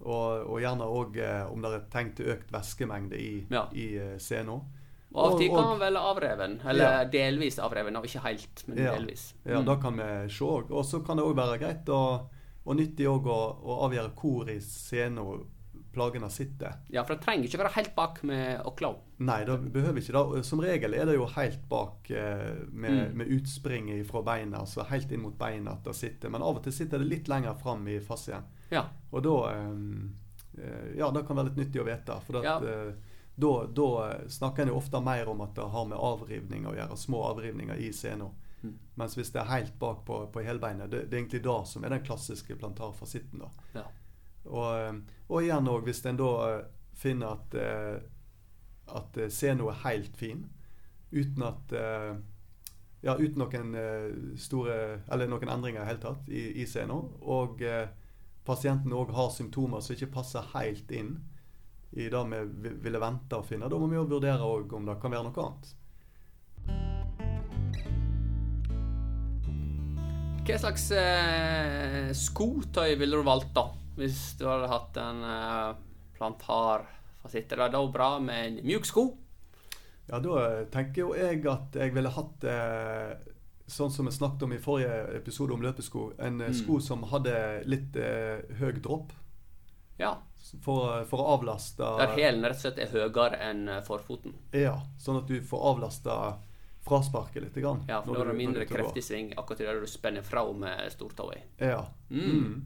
Og, 0.00 0.42
og 0.52 0.58
gjerne 0.60 0.84
òg 0.92 1.14
eh, 1.24 1.44
om 1.52 1.62
det 1.64 1.70
er 1.72 1.84
tenkt 1.92 2.16
til 2.18 2.32
økt 2.34 2.50
væskemengde 2.52 3.16
i, 3.20 3.46
Ja. 3.52 3.66
i 3.72 3.86
sena. 4.20 4.58
Og 5.16 5.22
av 5.22 5.34
og 5.34 5.38
til 5.40 5.48
kan 5.54 5.64
han 5.70 5.78
vel 5.80 5.96
avreven, 5.96 6.56
eller 6.68 6.84
Ja. 6.84 7.04
delvis 7.08 7.58
avreven. 7.62 7.96
og 7.96 8.04
Ikke 8.04 8.20
helt, 8.26 8.64
men 8.68 8.78
Ja. 8.78 8.94
delvis. 8.96 9.34
Ja, 9.44 9.60
Mm. 9.60 9.64
da 9.66 9.76
kan 9.76 9.96
vi 9.96 10.28
se 10.28 10.44
òg. 10.44 10.70
Og 10.70 10.84
så 10.84 11.04
kan 11.06 11.16
det 11.16 11.24
òg 11.24 11.34
være 11.36 11.58
greit 11.60 11.88
og, 11.88 12.28
og 12.66 12.76
nyttig 12.76 13.06
òg 13.08 13.26
å, 13.30 13.40
å 13.62 13.76
avgjøre 13.86 14.10
hvor 14.18 14.50
i 14.50 14.58
sena 14.60 15.22
plagene 15.96 16.28
sitter. 16.30 16.74
ja, 16.92 17.04
for 17.04 17.14
det 17.16 17.22
trenger 17.24 17.46
ikke 17.48 17.58
være 17.62 17.72
helt 17.72 17.94
bak 17.96 18.18
med 18.28 18.60
åkla. 18.68 18.90
Nei, 19.24 19.38
det 19.48 19.54
behøver 19.72 20.02
ikke 20.02 20.12
det. 20.34 20.42
Som 20.44 20.60
regel 20.60 20.92
er 20.94 21.06
det 21.08 21.14
jo 21.16 21.24
helt 21.32 21.62
bak 21.70 22.10
eh, 22.10 22.58
med, 22.68 22.92
Mm. 22.92 23.16
med 23.16 23.26
utspringet 23.32 24.06
fra 24.06 24.20
beina, 24.22 24.58
altså 24.60 24.84
helt 24.90 25.12
inn 25.12 25.22
mot 25.22 25.38
beina 25.38 25.72
at 25.72 25.84
det 25.84 25.94
sitter. 25.96 26.28
Men 26.28 26.42
av 26.42 26.56
og 26.58 26.62
til 26.66 26.72
sitter 26.72 26.98
det 27.00 27.08
litt 27.08 27.28
lenger 27.32 27.54
fram 27.62 27.86
i 27.88 27.96
fascien. 28.00 28.44
Ja. 28.70 28.84
Og 29.10 29.22
da 29.24 29.36
eh, 29.54 29.72
eh, 30.58 30.98
Ja, 30.98 31.10
det 31.10 31.24
kan 31.26 31.36
være 31.36 31.48
litt 31.54 31.62
nyttig 31.64 31.80
å 31.80 31.88
vite. 31.88 32.20
For 32.26 32.42
at, 32.42 32.44
Ja. 32.44 32.58
eh, 32.60 32.92
da, 33.38 33.54
da 33.66 33.88
snakker 34.28 34.62
en 34.62 34.68
jo 34.74 34.76
ofte 34.76 35.00
mer 35.00 35.28
om 35.28 35.40
at 35.40 35.54
det 35.54 35.64
har 35.64 35.84
med 35.88 35.98
avrivning 35.98 36.66
å 36.66 36.74
gjøre. 36.76 36.96
Små 36.96 37.24
avrivninger 37.32 37.76
i 37.80 37.90
sena. 37.92 38.28
Mm. 38.62 38.78
Mens 38.96 39.14
hvis 39.14 39.30
det 39.34 39.40
er 39.42 39.50
helt 39.50 39.78
bak 39.78 40.04
på, 40.06 40.20
på 40.32 40.42
helbeinet, 40.46 40.90
det, 40.90 41.04
det 41.10 41.16
er 41.16 41.22
egentlig 41.24 41.42
det 41.44 41.56
som 41.68 41.84
er 41.84 41.88
den 41.96 42.04
klassiske 42.06 42.56
plantarfasitten. 42.56 43.38
da. 43.44 43.50
Ja. 43.74 43.84
Og, 44.46 44.68
eh, 44.80 45.00
og 45.28 45.42
igjen 45.42 45.68
òg, 45.68 45.84
hvis 45.88 46.04
en 46.06 46.16
da 46.20 46.30
eh, 46.48 46.64
finner 46.96 47.34
at, 47.36 47.54
eh, 47.54 48.00
at 48.96 49.18
seno 49.34 49.68
er 49.68 49.82
helt 49.84 50.16
fin, 50.16 50.46
uten 51.12 51.42
at 51.42 51.72
Ja, 53.04 53.12
uten 53.14 53.38
noen 53.38 53.74
store 54.40 55.02
Eller 55.12 55.28
noen 55.30 55.48
endringer 55.52 55.82
i 55.84 55.86
hele 55.86 56.00
tatt 56.02 56.28
i, 56.32 56.62
i 56.62 56.64
seno, 56.66 56.96
Og 57.22 57.60
pasienten 58.46 58.92
òg 58.96 59.12
har 59.14 59.30
symptomer 59.30 59.80
som 59.84 59.94
ikke 59.94 60.08
passer 60.14 60.48
helt 60.54 60.90
inn 60.90 61.12
i 61.92 62.08
det 62.10 62.22
vi- 62.62 62.72
ville 62.82 62.98
vente 62.98 63.36
å 63.38 63.44
finne. 63.46 63.68
Da 63.70 63.78
må 63.78 63.86
vi 63.90 63.96
jo 63.96 64.06
vurdere 64.10 64.42
om 64.42 64.86
det 64.86 64.98
kan 65.00 65.10
være 65.10 65.22
noe 65.28 65.44
annet. 65.44 65.74
Hva 70.46 70.58
slags 70.62 70.84
eh, 70.94 72.10
skotøy 72.14 72.94
ville 73.00 73.18
du 73.18 73.24
valgt, 73.26 73.50
da? 73.56 73.64
Hvis 73.98 74.36
du 74.38 74.44
hadde 74.46 74.68
hatt 74.70 74.98
en 75.02 75.22
eh, 75.26 75.78
plantarfasitt? 76.18 77.50
Er 77.56 77.64
det 77.64 77.72
da 77.74 77.80
bra 77.92 78.10
med 78.22 78.44
en 78.44 78.60
mjuk 78.66 78.86
sko? 78.86 79.06
Ja, 80.06 80.20
da 80.22 80.62
tenker 80.70 81.02
jo 81.02 81.14
jeg 81.18 81.42
at 81.50 81.74
jeg 81.80 81.94
ville 81.96 82.12
hatt 82.14 82.46
eh, 82.46 83.16
Sånn 83.66 83.90
som 83.90 84.06
vi 84.06 84.12
snakket 84.14 84.44
om 84.46 84.52
i 84.54 84.60
forrige 84.62 85.16
episode 85.18 85.50
om 85.56 85.62
løpesko. 85.64 86.12
En 86.22 86.36
eh, 86.40 86.52
Mm. 86.52 86.58
sko 86.60 86.76
som 86.80 87.02
hadde 87.10 87.32
litt 87.66 87.96
eh, 87.98 88.44
høy 88.60 88.76
dropp. 88.78 89.10
Ja. 89.98 90.12
For, 90.62 91.00
for 91.10 91.18
å 91.24 91.32
avlaste 91.34 91.82
Der 91.98 92.12
hælen 92.14 92.44
rett 92.46 92.60
og 92.60 92.62
slett 92.62 92.78
er 92.84 92.92
høyere 92.94 93.40
enn 93.48 93.64
eh, 93.72 93.80
forfoten. 93.82 94.36
Ja, 94.54 94.76
sånn 95.02 95.18
at 95.18 95.26
du 95.26 95.40
får 95.42 95.64
avlasta 95.72 96.18
frasparket 96.86 97.42
litt. 97.42 97.54
Grann, 97.58 97.84
Ja, 97.88 98.00
for 98.02 98.14
da 98.14 98.20
er 98.22 98.32
du- 98.32 98.38
mindre 98.38 98.64
kreftig 98.66 99.02
sving 99.04 99.32
akkurat 99.36 99.58
der 99.58 99.80
du 99.80 99.86
spenner 99.86 100.22
fra 100.22 100.44
med 100.52 100.92
stortåa. 100.92 101.34
Ja. 101.58 101.86
Mm. 102.10 102.62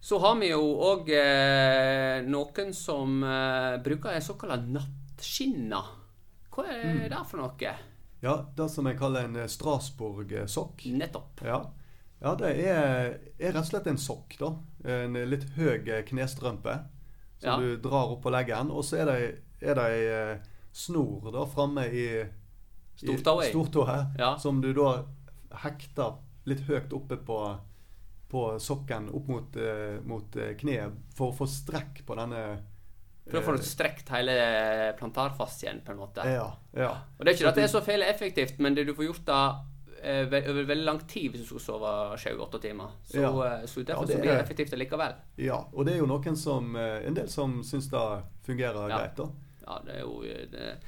Så 0.00 0.18
har 0.22 0.36
vi 0.38 0.50
jo 0.52 0.60
òg 0.86 1.08
eh, 1.10 2.22
noen 2.26 2.72
som 2.74 3.22
eh, 3.26 3.76
bruker 3.82 4.14
en 4.14 4.22
såkalt 4.22 4.68
nattskinner. 4.70 5.84
Hva 6.50 6.64
er 6.70 6.84
Mm. 6.94 7.08
det 7.10 7.26
for 7.28 7.36
noe? 7.38 7.74
ja, 8.22 8.46
det 8.56 8.70
som 8.70 8.86
jeg 8.86 8.98
kaller 8.98 9.24
en 9.24 9.36
eh, 9.36 9.46
Strasbourg-sokk. 9.46 10.86
Nettopp. 10.96 11.42
Ja. 11.44 11.58
ja, 12.22 12.34
det 12.34 12.52
er, 12.66 13.18
er 13.38 13.52
rett 13.52 13.56
og 13.56 13.66
slett 13.66 13.86
en 13.88 13.98
sokk, 13.98 14.38
da. 14.38 14.52
En 14.84 15.12
litt 15.28 15.44
høy 15.56 15.88
eh, 15.88 16.02
knestrømpe 16.02 16.78
som 17.38 17.50
Ja. 17.50 17.56
du 17.58 17.76
drar 17.76 18.12
opp 18.14 18.22
på 18.22 18.30
leggen. 18.32 18.70
Og 18.70 18.84
så 18.84 19.00
er 19.02 19.04
det, 19.10 19.76
ei 19.76 20.06
eh, 20.06 20.38
snor 20.72 21.30
da 21.32 21.44
framme 21.46 21.84
i 21.92 22.06
Stortåa. 22.96 23.42
stortåa, 23.50 23.96
Ja. 24.18 24.36
som 24.38 24.60
du 24.60 24.72
da 24.72 25.04
hekter 25.62 26.14
litt 26.46 26.60
høyt 26.68 26.92
oppe 26.92 27.16
på, 27.16 27.58
på 28.30 28.42
sokken 28.60 29.08
opp 29.14 29.28
mot, 29.28 29.56
eh, 29.56 30.00
mot 30.04 30.36
eh, 30.36 30.54
kneet 30.56 30.92
for 31.14 31.32
å 31.32 31.36
få 31.36 31.46
strekk 31.46 32.04
på 32.06 32.16
denne 32.16 32.58
For 33.28 33.40
å 33.40 33.42
få 33.42 33.56
strekt 33.62 34.08
hele 34.14 34.94
plantarfascien, 34.98 35.80
på 35.84 35.92
en 35.92 35.98
måte. 35.98 36.22
Ja. 36.30 36.52
ja. 36.72 36.90
Og 37.18 37.24
det 37.24 37.32
er 37.32 37.38
ikke 37.40 37.48
at 37.48 37.56
det 37.58 37.64
er 37.64 37.72
så 37.72 37.80
feil 37.82 38.02
effektivt, 38.06 38.58
men 38.62 38.74
det 38.76 38.84
du 38.86 38.92
får 38.94 39.04
gjort 39.08 39.24
da 39.26 39.38
eh, 40.00 40.26
over 40.30 40.62
veldig 40.68 40.84
lang 40.86 41.00
tid 41.10 41.32
hvis 41.32 41.42
du 41.42 41.48
skal 41.48 41.64
sove 41.64 42.18
sju-åtte 42.22 42.60
timer. 42.62 42.92
Så, 43.08 43.18
Ja. 43.18 43.32
eh, 43.32 43.64
så 43.66 43.82
derfor 43.82 44.06
det 44.06 44.14
så 44.14 44.20
blir 44.22 44.30
det 44.30 44.44
effektivt 44.44 44.72
allikevel. 44.78 45.14
Ja, 45.42 45.58
og 45.72 45.84
det 45.86 45.94
er 45.94 45.98
jo 45.98 46.06
noen 46.06 46.36
som, 46.38 46.76
eh, 46.76 47.02
en 47.06 47.14
del 47.18 47.28
som 47.28 47.62
syns 47.66 47.90
det 47.90 48.04
fungerer 48.46 48.86
greit, 48.94 49.16
da. 49.16 49.28
Ja, 49.66 49.80
det 49.84 49.96
er 49.96 50.00
jo 50.06 50.22
eh, 50.22 50.46
det 50.52 50.78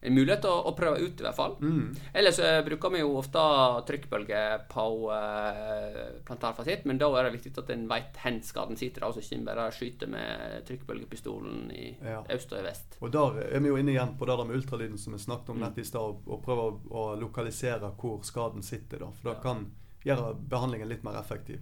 en 0.00 0.14
mulighet 0.14 0.44
å, 0.46 0.52
å 0.70 0.72
prøve 0.78 1.00
ut, 1.02 1.20
i 1.20 1.24
hvert 1.26 1.34
fall. 1.34 1.56
Mm. 1.60 1.96
Ellers 2.14 2.38
eh, 2.38 2.60
bruker 2.64 2.90
vi 2.94 3.00
jo 3.00 3.16
ofte 3.18 3.40
trykkbølge 3.88 4.42
på 4.70 4.84
uh, 5.10 6.20
plantarfasitt, 6.28 6.84
men 6.86 7.00
da 7.00 7.08
er 7.18 7.26
det 7.28 7.32
viktig 7.38 7.52
at 7.58 7.72
en 7.74 7.86
vet 7.90 8.20
hvor 8.22 8.44
skaden 8.46 8.78
sitter, 8.78 9.02
altså 9.08 9.20
ikke 9.24 9.40
bare 9.48 9.64
skyter 9.74 10.10
med 10.12 10.62
trykkbølgepistolen 10.68 11.70
i 11.74 11.96
Ja. 12.04 12.22
øst 12.30 12.52
og 12.52 12.60
i 12.60 12.66
vest. 12.68 12.96
Og 13.02 13.10
der 13.14 13.40
er 13.48 13.60
vi 13.60 13.68
jo 13.72 13.76
inne 13.80 13.90
igjen 13.96 14.14
på 14.18 14.26
det 14.28 14.36
der 14.38 14.44
med 14.44 14.56
ultralyden 14.60 14.98
som 14.98 15.12
vi 15.12 15.18
snakket 15.18 15.50
om 15.50 15.58
Mm. 15.58 15.64
nett 15.66 15.78
i 15.78 15.84
stad, 15.84 16.22
og 16.26 16.42
prøve 16.44 16.68
å, 16.68 16.78
å 16.90 17.20
lokalisere 17.20 17.90
hvor 17.98 18.22
skaden 18.22 18.62
sitter, 18.62 18.98
da. 18.98 19.10
For 19.10 19.30
det 19.30 19.36
Ja. 19.38 19.42
kan 19.42 19.66
gjøre 20.04 20.34
behandlingen 20.48 20.88
litt 20.88 21.02
mer 21.04 21.18
effektiv. 21.18 21.60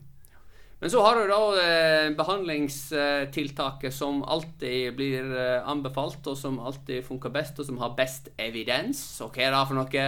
Men 0.78 0.92
så 0.92 1.00
har 1.00 1.16
du 1.16 1.30
da 1.30 1.38
eh, 1.62 2.10
behandlingstiltaket 2.18 3.94
som 3.96 4.18
alltid 4.28 4.96
blir 4.98 5.30
eh, 5.32 5.68
anbefalt, 5.68 6.20
og 6.28 6.36
som 6.36 6.58
alltid 6.60 7.00
funker 7.06 7.32
best, 7.32 7.62
og 7.62 7.68
som 7.70 7.78
har 7.80 7.94
best 7.96 8.28
evidens. 8.36 9.00
Og 9.24 9.32
hva 9.32 9.46
er 9.46 9.56
det 9.56 9.62
for 9.70 9.78
noe, 9.78 10.04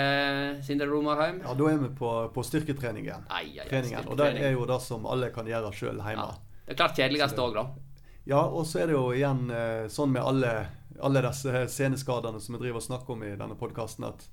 Sindre 0.67 0.91
Romarheim? 0.91 1.41
Ja, 1.47 1.57
da 1.57 1.71
er 1.73 1.81
vi 1.87 1.89
på, 1.97 2.13
på 2.35 2.45
styrketrening 2.45 3.09
igjen. 3.09 3.25
Ai, 3.33 3.57
ai, 3.57 3.71
ai, 3.73 4.05
Og 4.05 4.21
det 4.21 4.35
er 4.37 4.53
jo 4.53 4.69
det 4.69 4.81
som 4.85 5.09
alle 5.09 5.33
kan 5.33 5.49
gjøre 5.49 5.73
sjøl 5.73 6.05
hjemme. 6.05 6.29
ja. 6.29 6.45
Det 6.69 6.75
er 6.75 6.83
klart 6.83 6.99
kjedeligst 7.01 7.39
òg, 7.41 7.55
da. 7.57 7.63
Ja, 8.29 8.43
og 8.45 8.67
så 8.69 8.83
er 8.83 8.91
det 8.91 8.93
jo 8.93 9.07
igjen 9.17 9.47
eh, 9.49 9.87
sånn 9.89 10.11
med 10.13 10.21
alle, 10.21 10.51
alle 11.01 11.23
disse 11.25 11.63
seneskadene 11.73 12.43
som 12.45 12.59
vi 12.59 12.61
driver 12.61 12.83
og 12.83 12.85
snakker 12.85 13.15
om 13.15 13.23
i 13.25 13.31
denne 13.41 13.57
podkasten, 13.57 14.05
at 14.05 14.27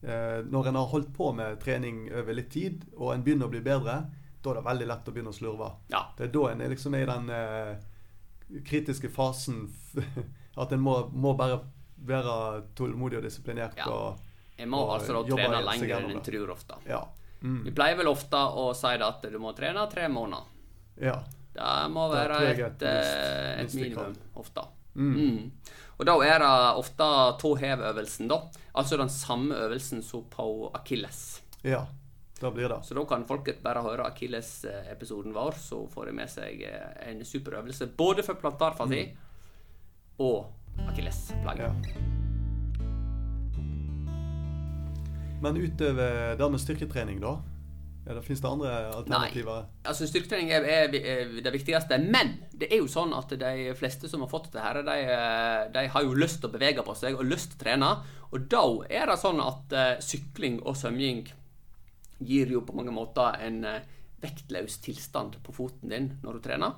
eh, 0.00 0.38
når 0.48 0.70
en 0.70 0.78
har 0.80 0.88
holdt 0.88 1.10
på 1.12 1.34
med 1.36 1.60
trening 1.60 2.06
over 2.16 2.38
litt 2.38 2.48
tid, 2.54 2.86
og 2.96 3.12
en 3.12 3.26
begynner 3.26 3.50
å 3.50 3.52
bli 3.52 3.60
bedre, 3.66 3.98
da 4.46 4.52
er 4.54 4.60
det 4.60 4.64
veldig 4.70 4.86
lett 4.92 5.10
å 5.10 5.14
begynne 5.16 5.32
å 5.34 5.36
slurve. 5.36 5.68
Ja. 5.92 6.04
Det 6.16 6.28
er 6.28 6.32
da 6.38 6.44
en 6.52 6.62
er 6.64 6.72
liksom 6.72 6.94
i 6.98 7.04
den 7.10 7.30
eh, 7.34 7.74
kritiske 8.70 9.10
fasen 9.12 9.64
at 10.62 10.72
en 10.72 10.80
må, 10.86 10.96
må 11.12 11.34
bare 11.38 11.60
være 12.06 12.62
tålmodig 12.78 13.18
og 13.20 13.26
disiplinert. 13.26 13.76
Ja. 13.80 13.90
og 13.90 14.58
Jeg 14.60 14.68
må 14.72 14.80
Og 14.86 14.94
altså 14.96 15.18
da 15.18 15.36
trene 15.36 15.62
lenger 15.66 15.96
enn 16.00 16.12
en 16.16 16.22
tror 16.24 16.52
ofte. 16.56 16.78
Ja. 16.88 17.02
Vi 17.36 17.46
Mm, 17.46 17.66
pleier 17.76 17.98
vel 17.98 18.08
ofte 18.08 18.38
å 18.58 18.70
si 18.74 18.88
at 19.04 19.26
du 19.30 19.34
må 19.38 19.50
trene 19.54 19.82
tre 19.92 20.06
måneder. 20.08 20.46
ja. 21.04 21.18
Det 21.56 21.74
må 21.88 22.02
være 22.12 22.38
det 22.42 22.48
et, 22.60 22.82
et 22.82 22.82
eh, 22.84 23.60
et 23.62 23.74
minimum 23.76 24.12
ofte. 24.36 24.60
Mm. 24.94 25.12
Mm. 25.16 25.76
Og 25.96 26.02
da 26.08 26.14
er 26.24 26.42
det 26.42 26.50
ofte 26.82 27.06
tåhevøvelsen, 27.40 28.28
da. 28.28 28.38
Altså 28.76 28.98
den 29.00 29.08
samme 29.12 29.54
øvelsen 29.64 30.02
som 30.04 30.24
på 30.32 30.70
akilles. 30.76 31.42
ja. 31.64 31.86
Da 32.40 32.50
blir 32.50 32.68
det. 32.68 32.82
Så 32.84 32.94
da 32.94 33.04
kan 33.08 33.24
folket 33.24 33.62
bare 33.64 33.80
høre 33.84 34.04
akilles-episoden 34.10 35.32
vår, 35.32 35.56
så 35.56 35.86
får 35.88 36.10
de 36.10 36.16
med 36.18 36.28
seg 36.28 36.66
eh, 36.68 36.90
en 37.08 37.24
super 37.24 37.56
øvelse 37.62 37.88
både 37.96 38.26
for 38.26 38.36
plantarfasi 38.40 39.06
og 40.20 40.86
akillesplagget. 40.90 41.88
Ja. 41.88 42.12
Men 45.40 45.56
utover 45.56 46.36
det 46.36 46.48
med 46.50 46.60
styrketrening, 46.60 47.20
da? 47.20 47.38
Ja, 48.06 48.14
det 48.14 48.22
Fins 48.22 48.40
det 48.40 48.48
andre 48.48 48.74
alternativer? 48.94 49.64
Nei. 49.64 49.86
Altså 49.90 50.06
Styrketrening 50.06 50.52
er, 50.54 50.66
er, 50.70 50.92
er 50.94 51.32
det 51.42 51.52
viktigste, 51.56 51.98
men 51.98 52.36
det 52.54 52.68
er 52.70 52.78
jo 52.78 52.86
sånn 52.90 53.10
at 53.16 53.32
de 53.40 53.72
fleste 53.78 54.10
som 54.10 54.22
har 54.22 54.30
fått 54.30 54.52
dette, 54.52 54.62
her, 54.62 54.78
de, 54.86 54.98
eh, 55.10 55.64
de 55.74 55.88
har 55.90 56.06
jo 56.06 56.14
lyst 56.14 56.38
til 56.42 56.50
å 56.50 56.54
bevege 56.54 56.84
på 56.86 56.94
seg 56.94 57.18
og 57.18 57.26
lyst 57.26 57.56
til 57.56 57.58
å 57.58 57.64
trene. 57.64 57.90
Og 58.30 58.46
da 58.52 58.62
er 59.00 59.10
det 59.10 59.18
sånn 59.18 59.42
at 59.42 59.74
uh, 59.74 59.98
sykling 60.02 60.60
og 60.66 60.74
svømming 60.78 61.24
gir 62.18 62.52
jo 62.52 62.64
på 62.66 62.76
mange 62.76 62.94
måter 62.94 63.38
en 63.46 63.64
eh, 63.68 63.86
vektløs 64.22 64.78
tilstand 64.84 65.38
på 65.44 65.54
foten 65.54 65.92
din 65.92 66.12
når 66.22 66.38
du 66.38 66.46
trener. 66.48 66.76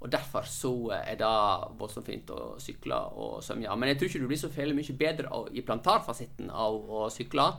Og 0.00 0.08
derfor 0.12 0.48
så 0.48 0.72
eh, 0.94 1.12
er 1.12 1.20
det 1.20 1.34
voldsomt 1.80 2.08
fint 2.08 2.32
å 2.34 2.54
sykle 2.62 3.00
og 3.20 3.42
svømme. 3.44 3.76
Men 3.76 3.92
jeg 3.92 4.00
tror 4.00 4.10
ikke 4.10 4.22
du 4.24 4.30
blir 4.30 4.40
så 4.40 4.52
veldig 4.54 4.78
mye 4.78 4.96
bedre 5.02 5.44
i 5.52 5.64
plantarfasitten 5.66 6.50
av 6.50 6.80
å 6.80 7.04
sykle. 7.12 7.50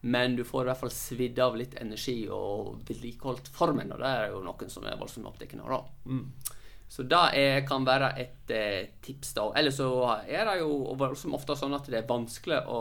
Men 0.00 0.36
du 0.38 0.44
får 0.46 0.62
i 0.62 0.68
hvert 0.68 0.82
fall 0.84 0.94
svidd 0.94 1.40
av 1.42 1.56
litt 1.58 1.74
energi 1.80 2.20
og 2.30 2.84
vedlikeholdt 2.86 3.48
formen, 3.50 3.90
og 3.90 3.98
det 3.98 4.12
er 4.14 4.28
jo 4.30 4.44
noen 4.44 4.70
som 4.70 4.86
er 4.86 4.98
voldsomt 5.00 5.26
opptatt 5.26 5.56
av. 5.58 5.72
da. 5.72 5.80
Mm. 6.06 6.54
Så 6.88 7.04
det 7.04 7.18
er, 7.36 7.58
kan 7.68 7.84
være 7.84 8.12
et 8.22 8.52
eh, 8.54 8.92
tips, 9.04 9.34
da. 9.36 9.48
Eller 9.58 9.74
så 9.74 9.88
er 10.22 10.46
det 10.48 10.60
jo 10.60 10.70
voldsomt 10.96 11.36
ofte 11.36 11.56
sånn 11.58 11.74
at 11.76 11.90
det 11.90 11.98
er 12.00 12.08
vanskelig 12.08 12.62
å, 12.70 12.78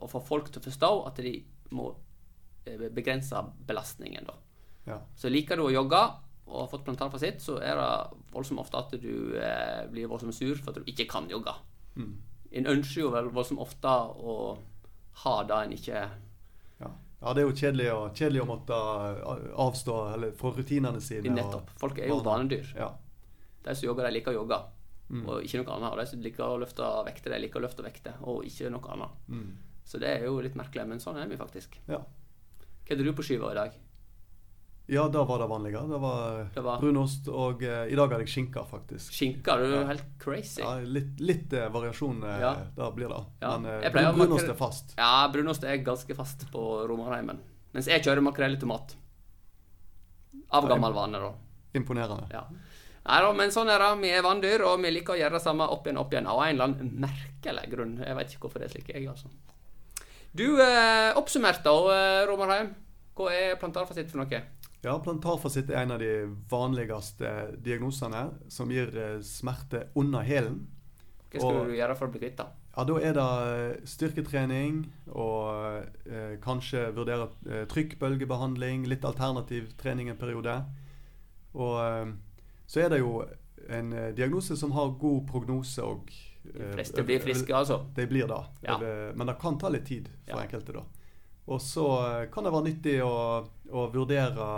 å 0.00 0.08
få 0.10 0.22
folk 0.24 0.48
til 0.50 0.62
å 0.62 0.66
forstå 0.70 0.90
at 1.10 1.20
de 1.22 1.36
må 1.76 1.92
begrense 2.94 3.42
belastningen, 3.66 4.28
da. 4.28 4.34
Ja. 4.88 5.00
Så 5.16 5.28
liker 5.28 5.58
du 5.58 5.66
å 5.66 5.72
jogge 5.72 6.00
og 6.48 6.62
har 6.62 6.70
fått 6.70 6.86
plantarfasitt, 6.86 7.42
så 7.44 7.58
er 7.60 7.76
det 7.76 7.88
voldsomt 8.32 8.62
ofte 8.62 8.80
at 8.80 8.94
du 9.02 9.36
eh, 9.36 9.84
blir 9.92 10.08
voldsomt 10.08 10.36
sur 10.36 10.56
for 10.56 10.72
at 10.72 10.80
du 10.80 10.88
ikke 10.88 11.08
kan 11.10 11.28
jogge. 11.28 11.52
Mm. 11.98 12.14
En 12.60 12.70
ønsker 12.72 13.02
jo 13.02 13.10
vel 13.12 13.28
voldsomt 13.34 13.60
ofte 13.60 13.92
å 13.92 14.38
ha 15.24 15.34
det 15.44 15.60
en 15.66 15.76
ikke 15.76 16.00
Ja. 16.78 16.88
ja, 17.20 17.32
det 17.34 17.42
er 17.42 17.46
jo 17.48 17.56
kjedelig 17.58 17.90
å, 17.92 18.00
kjedelig 18.14 18.42
å 18.44 18.48
måtte 18.48 18.78
eh, 18.78 19.52
avstå 19.66 19.98
eller, 20.14 20.32
fra 20.38 20.54
rutinene 20.56 21.04
sine. 21.04 21.34
Nettopp. 21.36 21.74
Folk 21.80 22.00
er 22.00 22.12
jo 22.12 22.20
vanedyr. 22.24 22.72
Ja. 22.78 22.92
De 23.66 23.74
som 23.76 23.90
jogger, 23.90 24.08
de 24.08 24.16
liker 24.16 24.32
å 24.32 24.40
jogge. 24.40 24.62
Mm. 25.08 25.24
Og 25.24 25.44
ikke 25.44 25.60
noe 25.60 25.74
annet. 25.76 25.90
Og 25.90 26.00
de 26.00 26.06
som 26.08 26.22
liker 26.24 26.44
å 26.46 26.60
løfte 26.62 26.88
vekter, 27.08 27.34
de 27.34 27.42
liker 27.42 27.60
å 27.60 27.66
løfte 27.66 27.84
vekter. 27.84 28.16
Og 28.28 28.46
ikke 28.48 28.70
noe 28.72 28.94
annet. 28.94 29.20
Mm. 29.28 29.48
Så 29.88 30.00
det 30.00 30.14
er 30.14 30.28
jo 30.28 30.40
litt 30.44 30.56
merkelig, 30.56 30.84
men 30.88 31.00
sånn 31.02 31.20
er 31.20 31.28
vi 31.28 31.36
faktisk. 31.40 31.76
ja. 31.90 32.00
Hva 32.88 32.96
hadde 32.96 33.04
du 33.04 33.12
på 33.12 33.22
skiva 33.26 33.50
i 33.52 33.56
dag? 33.58 33.74
Ja, 34.88 35.02
da 35.12 35.20
var 35.28 35.42
det 35.42 35.46
vanlige. 35.50 35.80
Det 35.90 35.98
var, 36.00 36.46
Det 36.54 36.62
var- 36.64 36.78
brunost, 36.80 37.26
og 37.28 37.60
uh, 37.62 37.84
i 37.84 37.94
dag 37.94 38.08
hadde 38.08 38.24
jeg 38.24 38.28
skinka, 38.32 38.62
faktisk. 38.64 39.12
Skinka? 39.12 39.56
Du 39.60 39.64
er 39.66 39.74
Ja. 39.82 39.86
helt 39.90 40.06
crazy. 40.18 40.62
Ja, 40.62 40.78
litt 40.80 41.20
litt 41.20 41.52
uh, 41.52 41.66
variasjon 41.68 42.22
uh, 42.24 42.38
Ja. 42.40 42.54
der 42.76 42.90
blir 42.96 43.08
det. 43.12 43.20
Ja, 43.42 43.58
Men 43.58 43.84
uh, 43.84 44.12
brunost 44.16 44.48
er 44.48 44.54
fast. 44.56 44.94
Ja, 44.96 45.28
brunost 45.28 45.64
er 45.64 45.76
ganske 45.84 46.16
fast 46.16 46.46
på 46.50 46.64
Romarheimen. 46.88 47.38
Mens 47.74 47.86
jeg 47.86 48.00
kjører 48.02 48.22
makrell 48.24 48.56
i 48.56 48.60
tomat. 48.60 48.96
Av 50.50 50.66
gammel 50.68 50.92
vane, 50.96 51.20
da. 51.20 51.34
Imponerende. 51.76 52.30
Ja. 52.32 52.46
Nei 53.08 53.20
da, 53.24 53.32
men 53.36 53.50
sånn 53.52 53.68
er 53.68 53.78
det. 53.84 53.90
Vi 54.00 54.08
er 54.16 54.22
vanndyr, 54.24 54.64
og 54.64 54.80
vi 54.80 54.90
liker 54.90 55.12
å 55.12 55.20
gjøre 55.20 55.36
det 55.36 55.42
samme 55.44 55.68
opp 55.68 55.84
igjen 55.86 56.00
opp 56.00 56.12
igjen. 56.12 56.26
Av 56.26 56.40
en 56.42 56.48
eller 56.54 56.64
annen 56.64 56.90
merkelig 57.04 57.68
grunn. 57.72 57.98
Jeg 58.00 58.16
vet 58.16 58.32
ikke 58.32 58.46
hvorfor 58.48 58.58
det 58.64 58.70
er 58.70 58.74
slik, 58.78 58.88
jeg, 58.94 59.04
altså. 59.08 59.28
Du, 60.32 60.60
eh, 60.62 61.16
oppsummert 61.18 61.62
da, 61.64 61.72
eh, 61.94 62.26
Romarheim. 62.28 62.74
Hva 63.16 63.32
er 63.34 63.56
plantarfasitt 63.58 64.10
for 64.12 64.22
noe? 64.22 64.42
Ja, 64.84 64.98
plantarfasitt 65.02 65.70
er 65.72 65.80
en 65.82 65.90
av 65.96 65.98
de 65.98 66.10
vanligste 66.50 67.56
diagnosene 67.64 68.28
som 68.52 68.70
gir 68.70 68.92
eh, 68.94 69.16
smerte 69.26 69.86
under 69.98 70.22
hælen. 70.22 70.60
Hva 71.32 71.40
skal 71.40 71.56
Og- 71.56 71.66
du 71.68 71.74
gjøre 71.76 71.96
for 71.98 72.06
å 72.08 72.12
bli 72.12 72.20
kvitt 72.20 72.36
det? 72.36 72.46
Ja, 72.78 72.84
da 72.84 72.94
er 73.02 73.12
det 73.16 73.24
eh, 73.80 73.86
styrketrening 73.90 74.84
og 75.10 75.82
eh, 76.06 76.36
kanskje 76.44 76.92
vurdere 76.94 77.28
eh, 77.50 77.64
trykkbølgebehandling, 77.66 78.86
litt 78.86 79.02
alternativ 79.04 79.72
trening 79.80 80.08
en 80.12 80.16
periode. 80.20 80.64
Og 81.58 81.74
eh, 81.82 82.12
så 82.68 82.84
er 82.84 82.88
det 82.94 83.00
jo 83.00 83.24
en 83.68 83.90
diagnose 84.14 84.56
som 84.56 84.70
har 84.72 84.94
god 85.00 85.26
prognose 85.26 85.82
og 85.82 86.06
De 86.42 86.62
eh, 86.64 86.72
fleste 86.74 87.02
blir 87.04 87.20
friske, 87.20 87.54
altså. 87.54 87.80
De 87.94 88.06
blir 88.06 88.26
det. 88.30 88.40
Ja. 88.62 88.78
Men 89.14 89.26
det 89.26 89.38
kan 89.40 89.58
ta 89.58 89.68
litt 89.68 89.86
tid 89.86 90.08
for 90.26 90.36
Ja. 90.38 90.44
enkelte, 90.46 90.72
da. 90.72 90.84
Og 91.48 91.60
så 91.64 91.84
eh, 92.04 92.26
kan 92.32 92.44
det 92.44 92.52
være 92.52 92.68
nyttig 92.68 92.96
å, 93.04 93.12
å 93.72 93.86
vurdere 93.92 94.48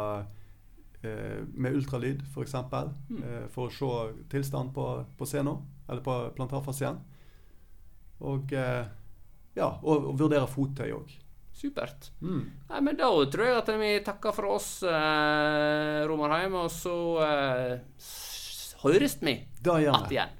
eh, 1.02 1.40
med 1.54 1.74
ultralyd, 1.78 2.22
f.eks. 2.34 2.54
Mm. 2.54 3.22
Eh, 3.22 3.44
for 3.54 3.70
å 3.70 3.74
se 3.74 4.24
tilstand 4.32 4.74
på, 4.74 4.86
på 5.18 5.26
sena, 5.26 5.56
eller 5.88 6.02
på 6.02 6.16
plantarfasien. 6.36 6.98
Og 8.20 8.52
eh, 8.52 8.84
ja, 9.56 9.70
og, 9.82 10.10
og 10.12 10.18
vurdere 10.20 10.46
fottøy 10.50 10.90
òg. 10.94 11.14
Supert. 11.60 12.10
Mm. 12.24 12.42
Nei, 12.70 12.80
men 12.86 12.96
da 12.96 13.08
tror 13.28 13.46
jeg 13.46 13.56
at 13.58 13.70
vi 13.80 13.88
takker 14.06 14.32
for 14.34 14.50
oss, 14.56 14.68
eh, 14.86 16.02
Romarheim, 16.08 16.54
og 16.62 16.70
så 16.72 16.94
eh, 17.26 18.04
høres 18.84 19.18
vi. 19.20 19.36
igjen. 19.62 20.39